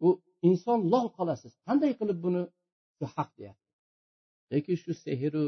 [0.00, 0.08] bu
[0.48, 1.52] inson lol qolasiz?
[1.66, 2.42] Qanday qilib buni
[2.98, 3.66] shu haq deyapti?
[4.52, 5.44] Lekin shu sehru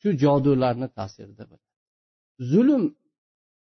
[0.00, 1.44] shu jodularni ta'sirida
[2.52, 2.84] zulm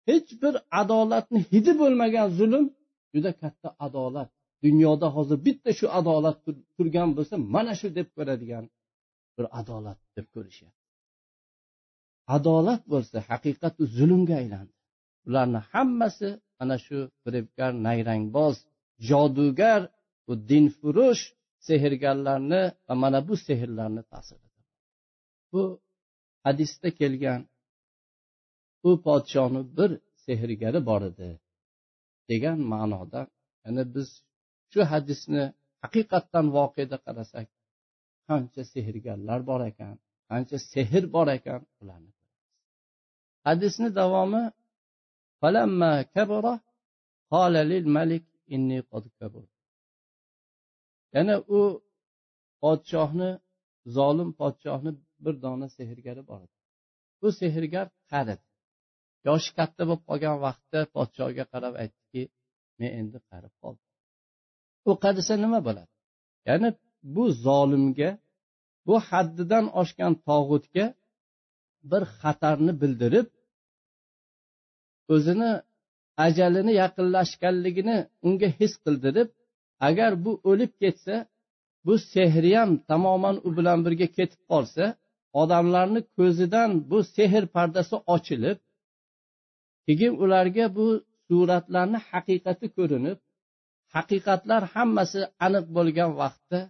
[0.08, 2.64] hech bir adolatni hidi bo'lmagan zulm
[3.12, 4.30] juda katta adolat.
[4.64, 6.36] Dunyoda hozir bitta shu adolat
[6.76, 8.64] turgan bo'lsa mana shu deb ko'radigan
[9.36, 10.86] bir adolat deb ko'rishyapti.
[12.36, 14.74] Adolat bo'lsa haqiqat zulmga aylandi.
[15.28, 16.28] Ularni hammasi
[16.62, 18.56] ana shu firibgar nayrangboz
[19.08, 19.80] jodugar
[20.26, 21.22] bu dinfurush
[21.68, 24.60] sehrgarlarni va mana bu sehrlarni ta'sirida
[25.52, 25.62] bu
[26.46, 27.40] hadisda kelgan
[28.88, 29.90] u podshoni bir
[30.24, 31.30] sehrgari bor edi
[32.30, 33.20] degan ma'noda
[33.64, 34.08] ya'ni biz
[34.72, 35.42] shu hadisni
[35.82, 37.46] haqiqatdan voqeda qarasak
[38.28, 39.94] qancha sehrgarlar bor ekan
[40.30, 42.12] qancha sehr bor ekan ularni
[43.48, 44.44] hadisni davomi
[51.14, 51.60] yana u
[52.62, 53.30] podshohni
[53.96, 54.90] zolim podshohni
[55.24, 56.56] bir dona sehrgari bor edi
[57.20, 58.36] bu sehrgar qari
[59.28, 62.22] yoshi katta bo'lib qolgan vaqtda podshoga qarab aytdiki
[62.78, 63.86] men endi qarib qoldim.
[64.88, 65.90] U qarisa nima bo'ladi?
[66.48, 66.68] Ya'ni
[67.14, 68.10] bu zolimga
[68.86, 70.86] bu haddidan oshgan tog'utga
[71.90, 73.26] bir xatarni bildirib
[75.14, 75.50] o'zini
[76.26, 79.28] ajalini yaqinlashganligini unga his qildirib
[79.88, 81.14] agar bu o'lib ketsa
[81.86, 84.84] bu sehri ham tamoman u bilan birga ketib qolsa
[85.42, 88.58] odamlarni ko'zidan bu sehr pardasi ochilib
[89.86, 90.86] keyin ularga bu
[91.26, 93.18] suratlarni haqiqati ko'rinib
[93.94, 96.60] haqiqatlar hammasi aniq bo'lgan vaqtda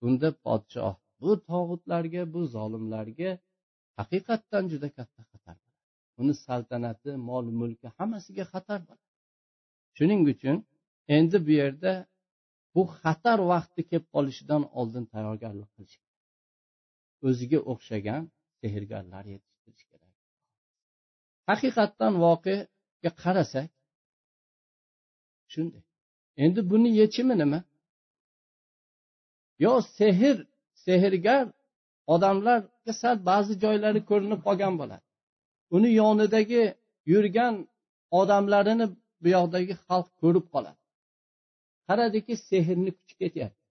[0.00, 3.30] bunda podshoh bu tog'utlarga bu zolimlarga
[3.98, 5.56] haqiqatdan juda katta xatar
[6.20, 9.10] uni saltanati mol mulki hammasiga xatar bo'ladi.
[9.96, 10.56] Shuning uchun
[11.16, 11.92] endi bu yerda
[12.74, 16.03] bu xatar vaqti kelib qolishidan oldin tayyorgarlik qilish kerak
[17.26, 18.22] o'ziga o'xshagan
[18.60, 20.12] sehrgarlar yetishtirish kerak.
[21.48, 23.68] Haqiqatdan voqeaga qarasak
[25.52, 25.84] shunday.
[26.44, 27.60] Endi buni yechimi nima?
[29.64, 30.36] Yo sehr
[30.84, 31.44] sehrgar
[32.14, 35.04] odamlarga sal ba'zi joylari ko'rinib qolgan bo'ladi.
[35.76, 36.62] Uni yonidagi
[37.12, 37.54] yurgan
[38.20, 38.86] odamlarini
[39.22, 40.80] bu yoqdagi xalq ko'rib qoladi.
[41.88, 43.62] Qaradiki sehrni kuchi ketyapti.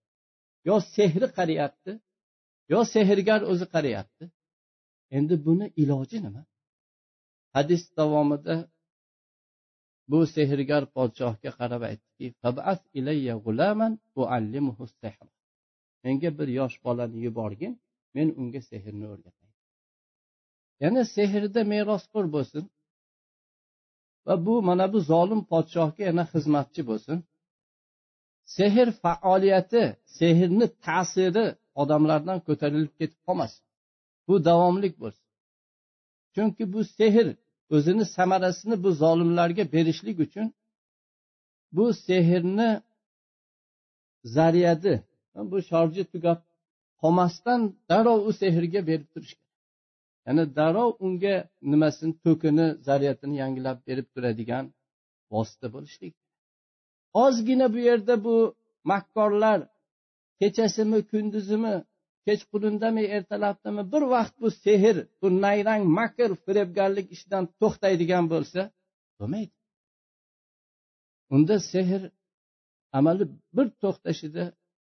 [0.68, 1.92] Yo sehri qariyapti
[2.72, 4.24] yo sehrgar o'zi qariyapti
[5.16, 6.42] endi buni iloji nima?
[7.56, 8.56] Hadis davomida
[10.10, 12.26] bu sehrgar podshohga qarab aytdiki
[16.04, 17.72] menga bir yosh bolani yuborgin
[18.16, 19.50] men unga sehrni o'rgatay.
[20.82, 22.64] Yana sehrda merosxo'r bo'lsin
[24.26, 27.18] va bu mana bu zolim podshohga yana xizmatchi bo'lsin.
[28.56, 29.82] Sehr faoliyati
[30.18, 31.46] sehrni ta'siri
[31.82, 33.62] odamlardan ko'tarilib ketib qolmasin
[34.28, 35.26] bu davomlik bo'lsin.
[36.34, 37.26] Chunki bu sehr
[37.74, 40.46] o'zini samarasini bu zolimlarga berishlik uchun
[41.76, 42.70] bu sehrni
[44.36, 44.94] zaryadi
[45.50, 46.38] bu shorji tugab
[47.00, 47.60] qolmasdan
[47.90, 49.52] darrov u sehrga berib turish kerak.
[50.26, 51.34] Ya'ni darrov unga
[51.72, 54.64] nimasini to'kini zaryadini yangilab berib turadigan
[55.32, 56.14] vosita bo'lishlik
[57.24, 58.36] ozgina bu yerda bu
[58.84, 59.58] makkorlar
[60.40, 61.74] kechasimi kunduzimi
[62.26, 68.60] kechqurundami ertalabdami bir vaqt bu sehr bu nayrang makr firibgarlik ishidan to'xtaydigan bo'lsa
[69.18, 69.54] bo'lmaydi.
[71.34, 72.00] Unda sehr
[72.98, 73.24] amali
[73.56, 74.44] bir to'xtashida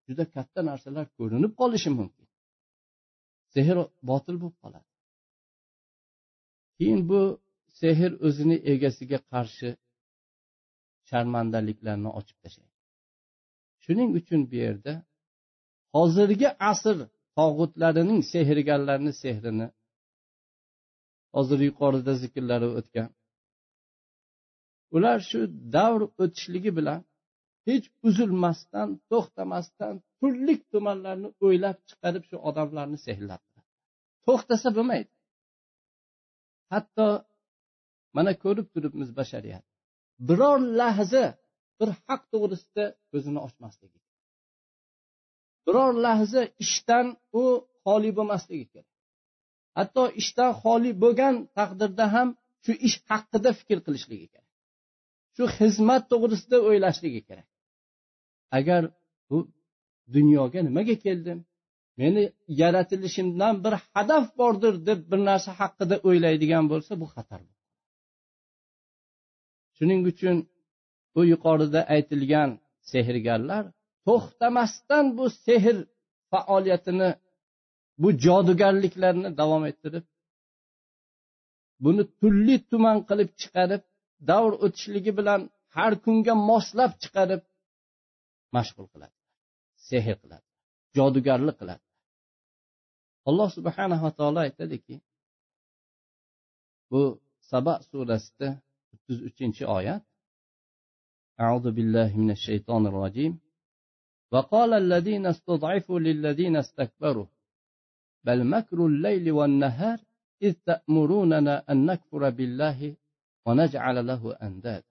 [0.07, 2.27] juda katta narsalar ko'rinib qolishi mumkin.
[3.55, 3.77] Sehr
[4.11, 4.89] botil bo'lib qoladi.
[6.77, 7.21] Keyin bu
[7.81, 9.69] sehr o'zini egasiga qarshi
[11.11, 12.75] sharmandaliklarni ochib tashlaydi
[13.85, 14.93] shuning uchun bu yerda
[15.95, 16.97] hozirgi asr
[17.39, 19.67] tog'utlarining sehrgarlarni sehrini
[21.37, 23.11] hozir yuqorida zikrlari o'tgan.
[24.97, 25.41] Ular shu
[25.77, 27.01] davr o'tishligi bilan
[27.69, 33.59] hech uzilmasdan to'xtamasdan turli tumanlarni o'ylab chiqarib shu odamlarni sehrlabdi
[34.27, 35.13] to'xtasa bo'lmaydi.
[36.73, 37.07] Hatto
[38.17, 39.65] mana ko'rib turibmiz bashariyat.
[40.29, 41.25] Biror lahza
[41.79, 43.99] bir haq to'g'risida ko'zini ochmasligi
[45.67, 47.07] biror lahza ishdan
[47.43, 47.45] u
[47.85, 48.91] xoli bo'lmasligi kerak.
[49.79, 52.29] Hatto ishdan xoli bo'lgan taqdirda ham
[52.65, 54.51] shu ish haqida fikr qilishligi kerak.
[55.37, 57.49] Shu xizmat to'g'risida o'ylashligi kerak.
[58.59, 58.83] Agar
[59.31, 59.39] bu
[60.17, 61.39] dunyoga nimaga keldim
[62.01, 62.23] meni
[62.61, 67.41] yaratilishimdan bir hadaf bordir deb bir narsa haqida o'ylaydigan bo'lsa bu xatar
[69.77, 70.37] shuning uchun
[71.15, 72.51] bu yuqorida aytilgan
[72.93, 73.65] sehrgarlar
[74.06, 75.76] to'xtamasdan bu sehr
[76.32, 77.10] faoliyatini
[78.02, 80.06] bu jodugarliklarni davom ettirib
[81.84, 83.84] buni turli tuman qilib chiqarib
[84.30, 85.42] davr o'tishligi bilan
[85.76, 87.42] har kunga moslab chiqarib
[88.56, 89.16] mashg'ul qiladi
[89.88, 90.46] sehr qiladi
[90.98, 91.84] jodugarlik qiladi
[93.30, 94.96] alloh subhanava taolo aytadiki
[96.92, 97.02] bu
[97.52, 98.50] saba surasida
[98.94, 100.04] o'ttiz uchinchi oyat
[101.46, 103.34] أعوذ بالله من الشيطان الرجيم
[104.32, 107.26] وقال الذين استضعفوا للذين استكبروا
[108.24, 110.00] بل مكر الليل والنهار
[110.42, 112.96] إذ تأمروننا أن نكفر بالله
[113.46, 114.84] ونجعل له أنداد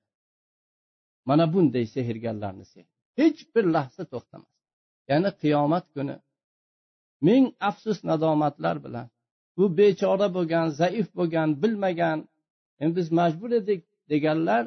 [1.29, 2.87] mana bunday sehrgarlarni sehr
[3.19, 4.55] hech bir lahza to'xtamas
[5.11, 6.17] ya'ni qiyomat kuni
[7.27, 9.07] ming afsus nadomatlar bilan
[9.57, 12.19] bu bechora bo'lgan zaif bo'lgan bilmagan
[12.83, 14.63] endi biz majbur edik deganlar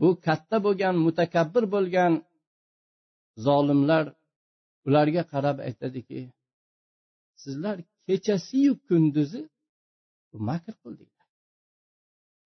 [0.00, 2.12] bu katta bo'lgan mutakabbir bo'lgan
[3.37, 4.13] zolimlar
[4.87, 6.31] ularga qarab aytadiki
[7.43, 9.49] sizlar kechasiyu kunduzi
[10.33, 11.27] makr qildinglar.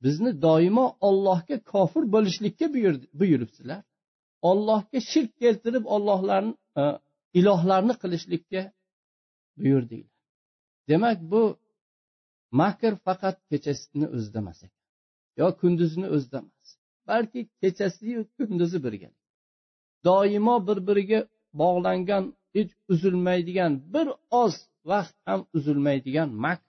[0.03, 2.65] Bizni doimo ollohga kofir bo'lishlikka
[3.19, 3.83] buyuribsizlar.
[4.41, 6.83] Ollohga shirk keltirib ollohlarni e,
[7.39, 8.61] ilohlarni qilishlikka
[9.57, 10.15] buyurdinglar.
[10.89, 11.43] Demak bu
[12.61, 14.83] makr faqat kechasini o'zida emas ekan
[15.39, 16.69] yo kunduzini o'zida emas
[17.09, 19.09] balki kechasiyu kunduzi birga
[20.07, 21.19] doimo bir biriga
[21.61, 22.23] bog'langan
[22.55, 24.07] hech uzilmaydigan bir
[24.43, 24.53] oz
[24.91, 26.59] vaqt ham uzilmaydigan mak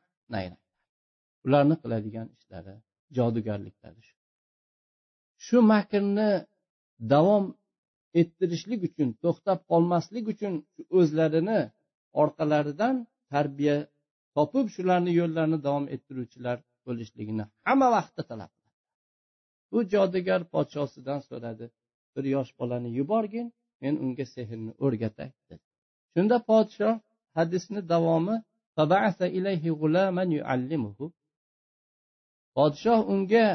[1.47, 2.75] ularni qiladigan ishlari
[3.17, 4.15] jodugarliklari shu.
[5.45, 6.31] Shu makrni
[7.13, 7.45] davom
[8.21, 10.55] ettirishlik uchun to'xtab qolmaslik uchun
[10.99, 11.61] o'zlarini
[12.23, 12.97] orqalaridan
[13.33, 13.77] tarbiya
[14.37, 18.79] topib shularni yo'llarini davom ettiruvchilar bo'lishligini hamma vaqtda talab qiladi.
[19.71, 21.67] Bu jodugar podshosidan so'radi.
[22.17, 23.47] Bir yosh bolani yuborgin
[23.83, 25.65] men unga sehrni o'rgatay dedi.
[26.15, 26.95] Shunda podshoh
[27.39, 28.37] hadisni davomi
[32.57, 33.47] podshoh unga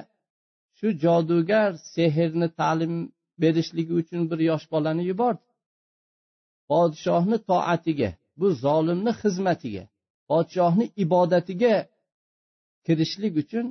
[0.77, 2.93] shu jodugar sehrni ta'lim
[3.41, 5.45] berishligi uchun bir yosh bolani yubordi.
[6.69, 9.83] Podshohni toatiga bu zolimni xizmatiga
[10.29, 11.75] podshohni ibodatiga
[12.85, 13.65] kirishlik uchun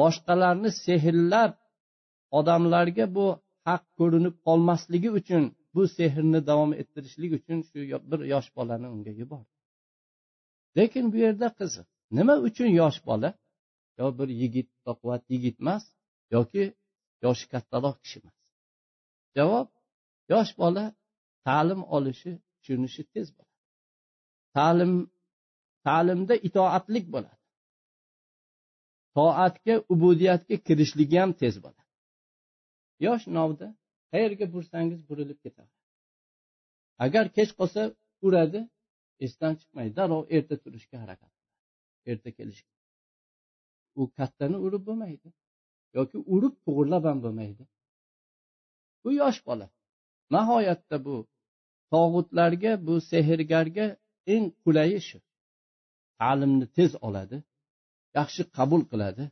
[0.00, 1.52] boshqalarni sehrlab
[2.38, 3.26] odamlarga bu
[3.68, 7.78] haq ko'rinib qolmasligi uchun bu sehrni davom ettirishlik uchun shu
[8.10, 9.52] bir yosh bolani unga yubordi.
[10.76, 11.86] Lekin bu yerda qiziq
[12.18, 13.30] nima uchun yosh bola?
[13.98, 15.84] Yo bir yigit baquvvat yigit emas
[16.34, 16.64] yoki
[17.24, 18.38] yoshi kattaroq kishi emas.
[19.36, 19.68] Javob
[20.32, 20.84] yosh bola
[21.46, 23.54] ta'lim olishi tushunishi tez bo'ladi.
[24.56, 24.92] Ta'lim
[25.86, 27.40] ta'limda itoatlik bo'ladi.
[29.16, 31.83] Toatga ubudiyatga kirishligi ham tez bo'ladi.
[33.06, 33.68] Yosh novda
[34.12, 35.72] qayerga bursangiz burilib ketadi.
[37.04, 37.82] Agar kech qolsa
[38.26, 38.60] uradi
[39.26, 41.54] esdan chiqmaydi darrov erta turishga harakat qiladi.
[42.10, 42.72] Erta kelishga.
[44.00, 45.28] U kattani urib bo'lmaydi
[45.98, 47.62] yoki urib to'g'irlab ham bo'lmaydi.
[49.02, 49.66] Bu yosh bola.
[50.34, 51.16] Nihoyatda bu
[51.92, 53.86] tog'utlarga bu sehrgarga
[54.34, 55.18] eng qulayi shu.
[56.20, 57.36] Ta'limni tez oladi
[58.18, 59.24] yaxshi qabul qiladi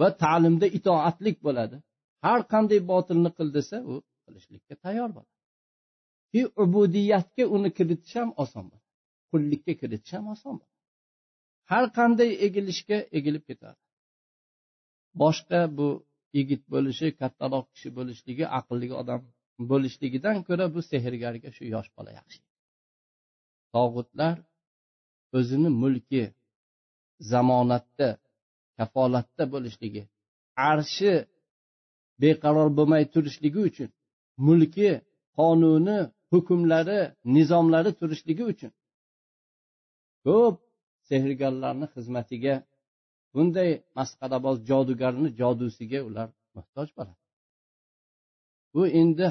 [0.00, 1.76] va ta'limda itoatlik bo'ladi.
[2.24, 5.32] Har qanday botilni qil desa u qilishlikka tayyor bo'ladi.
[6.30, 8.88] Ki ubudiyatga uni kiritish ham oson bo'ladi.
[9.30, 10.74] Qullikka kiritish ham oson bo'ladi.
[11.70, 13.80] Har qanday egilishga egilib ketadi.
[15.20, 15.88] Boshqa bu
[16.36, 19.20] yigit bo'lishi kattaroq kishi bo'lishligi aqlli odam
[19.70, 22.40] bo'lishligidan ko'ra bu sehrgarga shu yosh bola yaxshi.
[23.74, 24.36] Tog'utlar
[25.38, 26.22] o'zini mulki
[27.32, 28.08] zamonatda
[28.78, 30.02] kafolatda bo'lishligi
[30.70, 31.12] arshi
[32.22, 33.90] beqaror bo'lmay turishligi uchun
[34.46, 34.90] mulki
[35.38, 35.98] qonuni
[36.32, 37.00] hukmlari
[37.36, 38.72] nizomlari turishligi uchun.
[40.24, 40.56] Ko'p
[41.08, 42.54] sehrgarlarni xizmatiga
[43.34, 47.22] bunday masxaraboz jodugarni jodusiga ular muhtoj bo'ladi.
[48.74, 49.28] Bu endi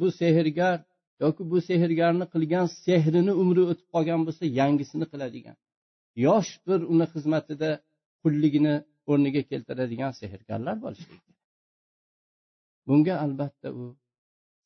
[0.00, 0.76] bu sehrgar
[1.22, 5.56] yoki bu sehrgarni qilgan sehrini umri o'tib qolgan bo'lsa yangisini qiladigan
[6.26, 7.70] yosh bir uni xizmatida
[8.22, 8.74] qulligini
[9.10, 11.41] o'rniga keltiradigan sehrgarlar bo'lishi kerak.
[12.88, 13.84] Bunga albatta u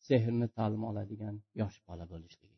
[0.08, 2.56] sehrni ta'lim oladigan yosh bola bo'lishligi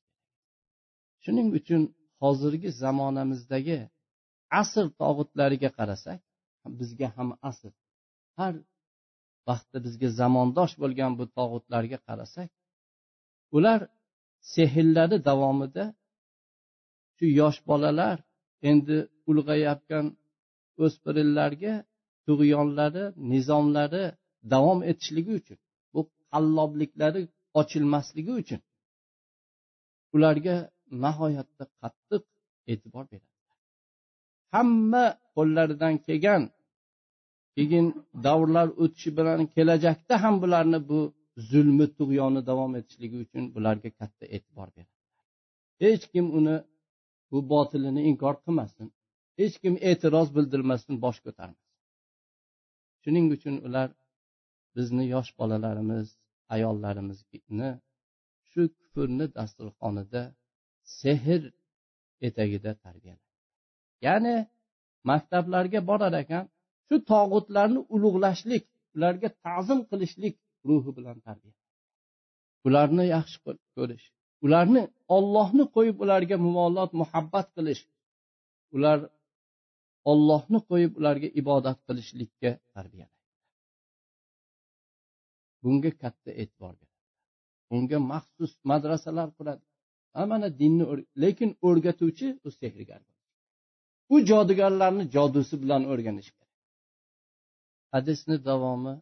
[1.25, 1.83] shuning uchun
[2.23, 3.79] hozirgi zamonamizdagi
[4.61, 6.21] asr tog'utlariga qarasak
[6.81, 7.73] bizga ham asr.
[8.39, 8.55] Har
[9.49, 12.49] vaqtda bizga zamondosh bo'lgan bu tog'utlarga qarasak
[13.57, 13.81] ular
[14.55, 15.85] sehrlari davomida
[17.17, 18.17] shu yosh bolalar
[18.71, 18.97] endi
[19.31, 20.07] ulg'ayayotgan
[20.85, 21.75] o'spirinlarga
[22.27, 24.05] tug'yonlari nizomlari
[24.53, 25.59] davom etishligi uchun
[25.95, 27.23] bu qallobliklari
[27.61, 28.61] ochilmasligi uchun
[30.15, 30.57] ularga
[31.05, 32.23] nihoyatda qattiq
[32.73, 33.35] e'tibor beradi.
[34.55, 35.05] Hamma
[35.37, 36.43] qo'llaridan kelgan
[37.57, 37.87] keyin
[38.27, 41.01] davrlar o'tishi bilan kelajakda ham bularni bu
[41.51, 44.95] zulmi tug'yoni davom etishligi uchun bularga katta e'tibor beradi.
[45.83, 46.57] Hech kim uni
[47.31, 48.87] bu botilini inkor qilmasin
[49.41, 51.69] hech kim e'tiroz bildirmasin bosh ko'tarmasin.
[53.03, 53.89] Shuning uchun ular
[54.79, 56.07] bizni yosh bolalarimiz
[56.55, 57.71] ayollarimizni
[58.51, 60.23] shu kufrni dasturxonida
[61.01, 61.43] sehr
[62.29, 63.27] etagida tarbiyalaydi
[64.07, 64.37] ya'ni
[65.11, 66.45] maktablarga borar ekan
[66.87, 68.65] shu tog'utlarni ulug'lashlik
[68.97, 70.35] ularga ta'zim qilishlik
[70.69, 71.57] ruhi bilan tarbiya
[72.67, 73.39] ularni yaxshi
[73.77, 74.07] ko'rish
[74.47, 74.83] ularni
[75.17, 77.83] ollohni qo'yib ularga muvolot muhabbat qilish
[78.77, 78.99] ular
[80.11, 83.18] ollohni qo'yib ularga ibodat qilishlikka tarbiyalaydi
[85.63, 86.97] bunga katta e'tibor beradi.
[87.77, 89.65] Unga maxsus madrasalar quradi.
[90.33, 90.85] Mana dinni
[91.23, 93.03] lekin o'rgatuvchi u sehrgar
[94.15, 96.55] u jodugarlarni jodusi bilan o'rganish kerak.
[97.95, 98.95] Hadisni davomi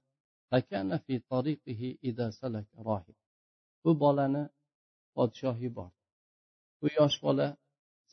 [3.84, 4.44] bu bolani
[5.14, 6.00] podshoh yubordi
[6.80, 7.46] bu yosh bola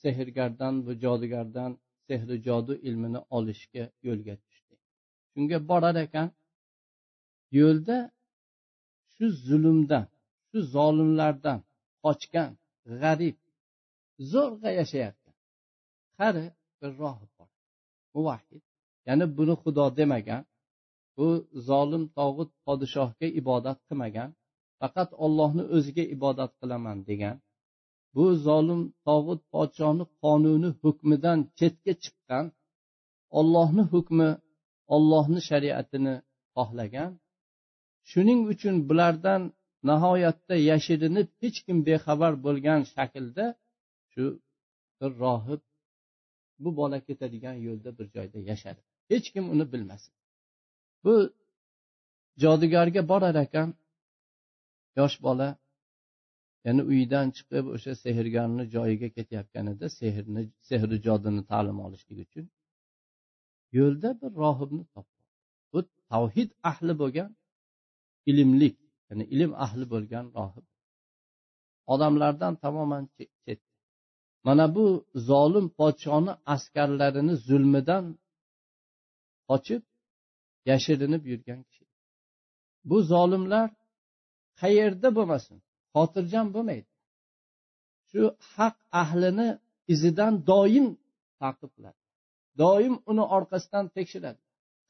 [0.02, 1.72] sehrgardan bu jodugardan
[2.08, 4.76] sehri jodu ilmini olishga yo'lga tushdi.
[5.32, 6.30] Shunga borar ekan
[7.60, 7.98] yo'lda
[9.16, 10.05] shu zulmdan
[10.49, 11.59] shu zolimlardan
[12.03, 12.51] qochgan
[13.01, 13.38] g'arib
[14.32, 15.30] zo'rg'a yashayapti.
[16.18, 16.45] Qari
[16.80, 17.49] bir rohib bor.
[18.16, 18.64] Muvahhid.
[19.07, 20.43] Ya'ni buni xudo demagan
[21.18, 21.28] bu
[21.70, 24.30] zolim tog'ut podshohga ibodat qilmagan
[24.80, 27.36] faqat ollohni o'ziga ibodat qilaman degan
[28.16, 32.45] bu zolim tog'ut podshohni qonuni hukmidan chetga chiqqan
[33.39, 34.30] ollohni hukmi
[34.95, 36.16] ollohni shariatini
[36.55, 37.11] xohlagan
[38.12, 39.41] shuning uchun bulardan
[39.89, 43.45] nihoyatda yashirinib hech kim bexabar bo'lgan shaklda
[44.14, 44.24] shu
[44.99, 45.62] bir rohib
[46.64, 48.82] bu bola ketadigan yo'lda bir joyda yashadi.
[49.12, 50.14] Hech kim uni bilmasin.
[51.04, 51.16] Bu
[52.43, 53.70] jodugarga borar ekan
[54.99, 55.49] yosh bola
[56.66, 62.45] ya'ni uydan chiqib o'sha sehrgarni joyiga ketayotganida sehrni sehri jodini ta'lim olishlik uchun
[63.80, 65.22] yo'lda bir rohibni topdi.
[65.74, 65.80] Bu
[66.12, 67.30] tavhid ahli bo'lgan
[68.32, 68.76] ilmlik
[69.10, 70.66] ya'ni ilm ahli bo'lgan rohib.
[71.94, 73.72] Odamlardan tamoman chetda
[74.48, 74.86] mana bu
[75.30, 78.06] zolim podshoni askarlarini zulmidan
[79.50, 79.82] qochib
[80.70, 81.86] yashirinib yurgan kishi.
[82.90, 83.68] Bu zolimlar
[84.62, 85.58] qayerda bo'lmasin
[85.96, 86.90] xotirjam bo'lmaydi.
[88.10, 88.22] Shu
[88.56, 89.50] haq ahlini
[89.94, 90.88] izidan doim
[91.42, 92.00] taqib qiladi
[92.62, 94.42] doim uni orqasidan tekshiradi.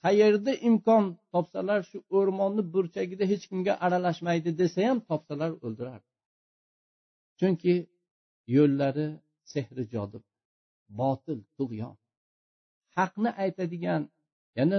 [0.04, 6.10] Qayerda imkon topsalar shu o'rmonni burchagida hech kimga aralashmaydi desa ham topsalar o'ldirardi
[7.40, 7.76] chunki
[8.56, 9.08] yo'llari
[9.54, 10.24] sehri jodib
[11.00, 11.96] botil tug'yon.
[12.98, 14.02] Haqni aytadigan
[14.58, 14.78] ya'ni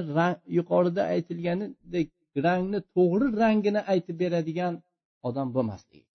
[0.58, 2.08] yuqorida aytilganidek
[2.46, 4.74] rangni to'g'ri rangini aytib beradigan
[5.28, 6.08] odam bo'lmasligi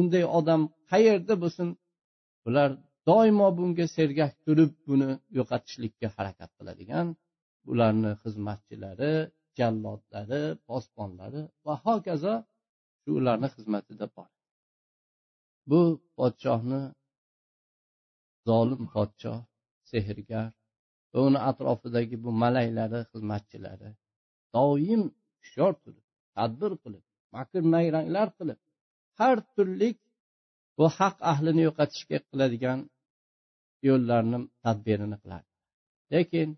[0.00, 0.62] unday odam
[0.92, 1.68] qayerda bo'lsin
[2.48, 2.70] ular
[3.08, 7.06] doimo bunga sergak turib buni yo'qotishlikka harakat qiladigan
[7.70, 9.12] ularni xizmatchilari
[9.58, 12.34] jallodlari posbonlari va hokazo
[13.00, 14.28] shu ularni xizmatida bor.
[15.70, 15.80] Bu
[16.16, 16.80] podshohni
[18.48, 19.40] zolim podshoh
[19.90, 20.46] sehrgar
[21.12, 23.90] va uni atrofidagi bu malaylari xizmatchilari
[24.56, 25.02] doim
[25.40, 26.06] hushyor turib
[26.36, 27.04] tadbir qilib
[27.36, 28.60] makr nayranglar qilib
[29.18, 29.90] har turli
[30.76, 32.80] bu haq ahlini yo'qotishga qiladigan
[33.88, 35.48] yo'llarni tadbirini qiladi
[36.14, 36.48] lekin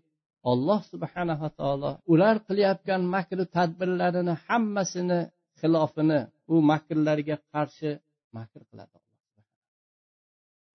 [0.51, 5.19] alloh subhanava taolo ular qilayotgan makru tadbirlarini hammasini
[5.59, 6.19] xilofini
[6.53, 7.91] u makrlarga qarshi
[8.37, 8.97] makr qiladi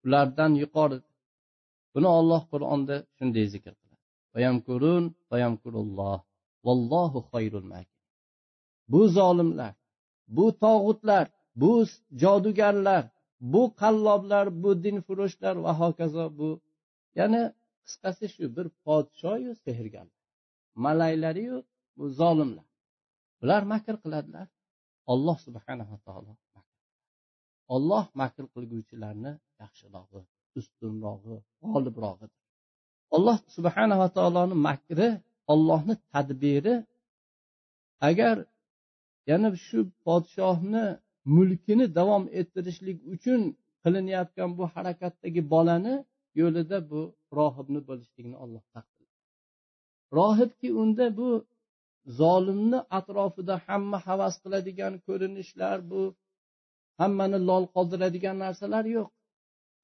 [0.09, 0.99] ulardan yuqori.
[1.95, 4.05] Buni olloh qur'onda shunday zikr qiladi.
[8.93, 9.73] Bu zolimlar
[10.37, 11.25] bu tog'utlar
[11.61, 11.73] bu
[12.23, 13.05] jodugarlar
[13.53, 16.49] bu qalloblar bu dinfurushlar va hokazo bu
[17.19, 17.43] ya'ni
[17.89, 20.19] qisqasi shu bir podshoyu sehrgarlar
[20.85, 21.57] malaylariyu
[21.99, 22.69] bu zolimlar.
[23.41, 24.47] Bular makr qiladilar.
[25.13, 26.33] Olloh subhanava taolo
[27.75, 29.33] olloh makr qilguvchilarni
[29.63, 30.21] yaxshirog'i
[30.59, 32.39] ustunrog'i g'olibrog'idir.
[33.17, 35.09] Alloh subhanava taoloni makri
[35.53, 36.75] ollohni tadbiri
[38.09, 38.37] agar
[39.31, 40.85] yana shu podshohni
[41.37, 43.41] mulkini davom ettirishlik uchun
[43.83, 45.95] qilinayotgan bu harakatdagi bolani
[46.41, 47.01] yo'lida bu
[47.39, 49.17] rohibni bo'lishligini olloh taqdirladi
[50.19, 51.31] rohibki unda bu
[52.21, 56.03] zolimni atrofida hamma havas qiladigan ko'rinishlar bu
[57.01, 59.09] hammani lol qoldiradigan narsalar yo'q.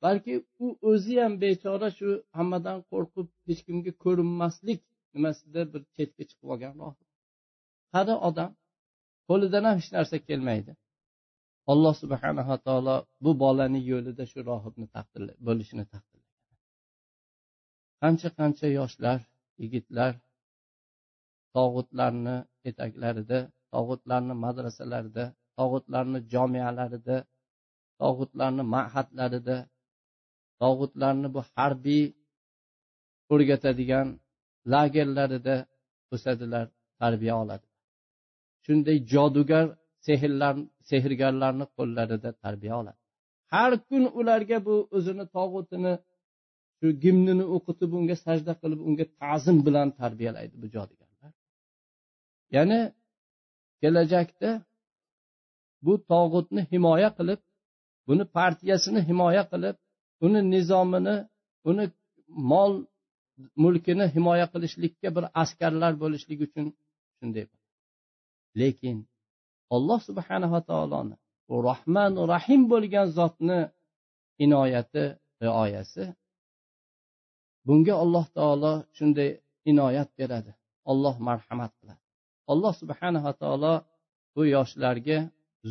[0.05, 0.34] Balki
[0.64, 4.80] u o'zi ham bechora shu hammadan qo'rqib hech kimga ko'rinmaslik
[5.14, 7.07] nimasida bir chetga chiqib olgan rohib.
[7.95, 8.51] Qari odam?
[9.28, 10.72] Qo'lidan ham hech narsa kelmaydi.
[11.72, 14.86] Alloh subhanava taolo bu bolani yo'lida shu rohibni
[15.47, 16.13] bo'lishini taqdir
[18.05, 19.18] qancha qancha yoshlar
[19.62, 20.12] yigitlar
[21.57, 22.36] tog'utlarni
[22.70, 23.38] etaklarida
[23.74, 25.24] tog'utlarni madrasalarida
[25.59, 27.16] tog'utlarni jomiyalarida
[28.00, 29.57] tog'utlarni ma'hadlarida
[30.62, 32.05] tog'utlarni bu harbiy
[33.32, 34.09] o'rgatadigan
[34.72, 35.57] lagerlarida
[36.14, 36.66] o'sadilar
[37.00, 37.66] tarbiya oladi.
[38.64, 39.66] Shunday jodugar
[40.07, 40.55] sehrlar
[40.90, 42.98] sehrgarlarni qo'llarida tarbiya oladi.
[43.52, 45.92] Har kun ularga bu o'zini tog'utini
[46.85, 51.32] shu gimnini o'qitib unga sajda qilib unga ta'zim bilan tarbiyalaydi bu jodugarlar
[52.57, 52.80] ya'ni
[53.80, 54.51] kelajakda
[55.85, 57.41] bu tog'utni himoya qilib
[58.09, 59.76] buni partiyasini himoya qilib
[60.26, 61.16] uni nizomini
[61.70, 61.85] uni
[62.53, 62.72] mol
[63.62, 66.66] mulkini himoya qilishlikka bir askarlar bo'lishlik uchun
[67.18, 67.47] shunday
[68.61, 68.97] lekin
[69.76, 71.16] alloh subhanava taoloni
[71.53, 73.59] u rohman rahim bo'lgan zotni
[74.45, 75.05] inoyati
[75.45, 76.05] rioyasi
[77.66, 79.30] bunga alloh taolo shunday
[79.70, 80.52] inoyat beradi.
[80.90, 82.02] Olloh marhamat qiladi.
[82.52, 83.74] Alloh subhanava taolo
[84.34, 85.18] bu yoshlarga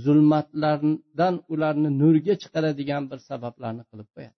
[0.03, 4.37] zulmatlardan ularni nurga chiqaradigan bir sabablarni qilib qo'yadi.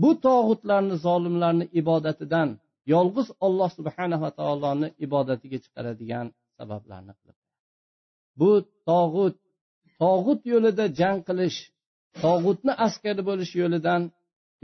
[0.00, 2.48] Bu tog'utlarni zolimlarni ibodatidan
[2.92, 6.26] yolg'iz olloh subhanava taoloni ibodatiga chiqaradigan
[6.58, 7.38] sabablarni qilib
[8.40, 8.50] bu
[8.88, 9.36] tog'ut
[10.02, 11.58] tog'ut yo'lida jang qilish
[12.24, 14.02] tog'utni askari bo'lish yo'lidan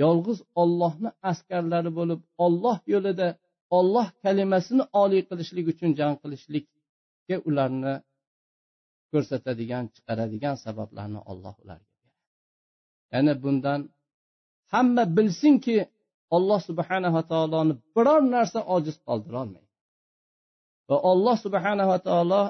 [0.03, 3.29] yolg'iz ollohni askarlari bo'lib olloh yo'lida
[3.79, 7.95] olloh kalimasini oliy qilishlik uchun jang qilishlikka ularni
[9.13, 12.19] ko'rsatadigan chiqaradigan sabablarni olloh ularga beradi.
[13.13, 13.81] Ya'ni bundan
[14.73, 15.77] hamma bilsinki
[16.37, 19.71] alloh subhanava taoloni biror narsa ojiz qoldirolmaydi
[20.89, 22.43] va alloh subhanava taolo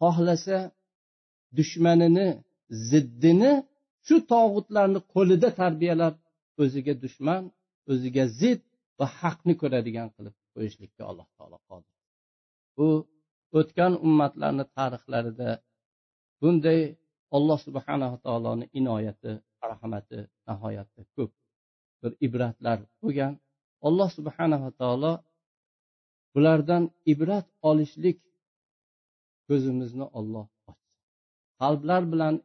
[0.00, 0.58] xohlasa
[1.58, 2.28] dushmanini
[2.90, 3.52] ziddini
[4.08, 6.14] shu tog'utlarni qo'lida tarbiyalab
[6.62, 7.42] o'ziga dushman
[7.92, 8.62] o'ziga zid
[8.98, 11.94] va haqni ko'radigan qilib qo'yishlikka alloh taolo qodir.
[12.76, 12.88] Bu
[13.58, 15.50] o'tgan ummatlarni tarixlarida
[16.40, 16.80] bunday
[17.36, 19.32] alloh subhanava taoloni inoyati
[19.70, 21.32] rahmati nihoyatda ko'p
[22.00, 23.32] bir ibratlar bo'lgan.
[23.88, 25.12] Alloh subhanava taolo
[26.34, 28.18] bulardan ibrat olishlik
[29.48, 30.46] ko'zimizni olloh
[31.61, 32.35] qalblar bilan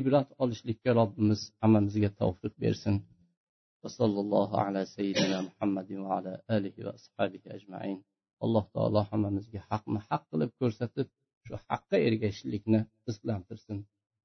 [0.00, 2.96] ibrat olishlikka robbimiz hammamizga tavfiq bersin
[3.84, 7.98] وصلى الله على سيدنا محمد وعلى آله وأصحابه أجمعين
[8.44, 11.06] alloh taolo hammamizga haqni haq qilib ko'rsatib
[11.46, 13.78] shu haqqa ergashishlikni rizqlantirsin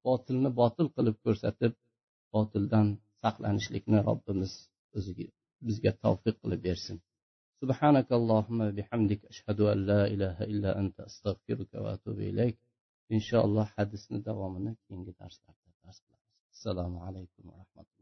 [0.07, 1.73] botilni botil qilib ko'rsatib
[2.35, 2.87] botildan
[3.23, 4.53] saqlanishlikni robbimiz
[4.97, 5.27] o'ziga
[5.67, 6.97] bizga tavfiq qilib bersin
[7.63, 12.57] سبحانك اللهم بحمدك أشهد أن لا إله إلا أنت أستغفرك وأتوب إليك
[13.16, 16.26] inshaalloh hadisni davomini keyingi darslarda dars qilamiz.
[16.54, 17.97] Assalomu alaykum va rahmatulloh.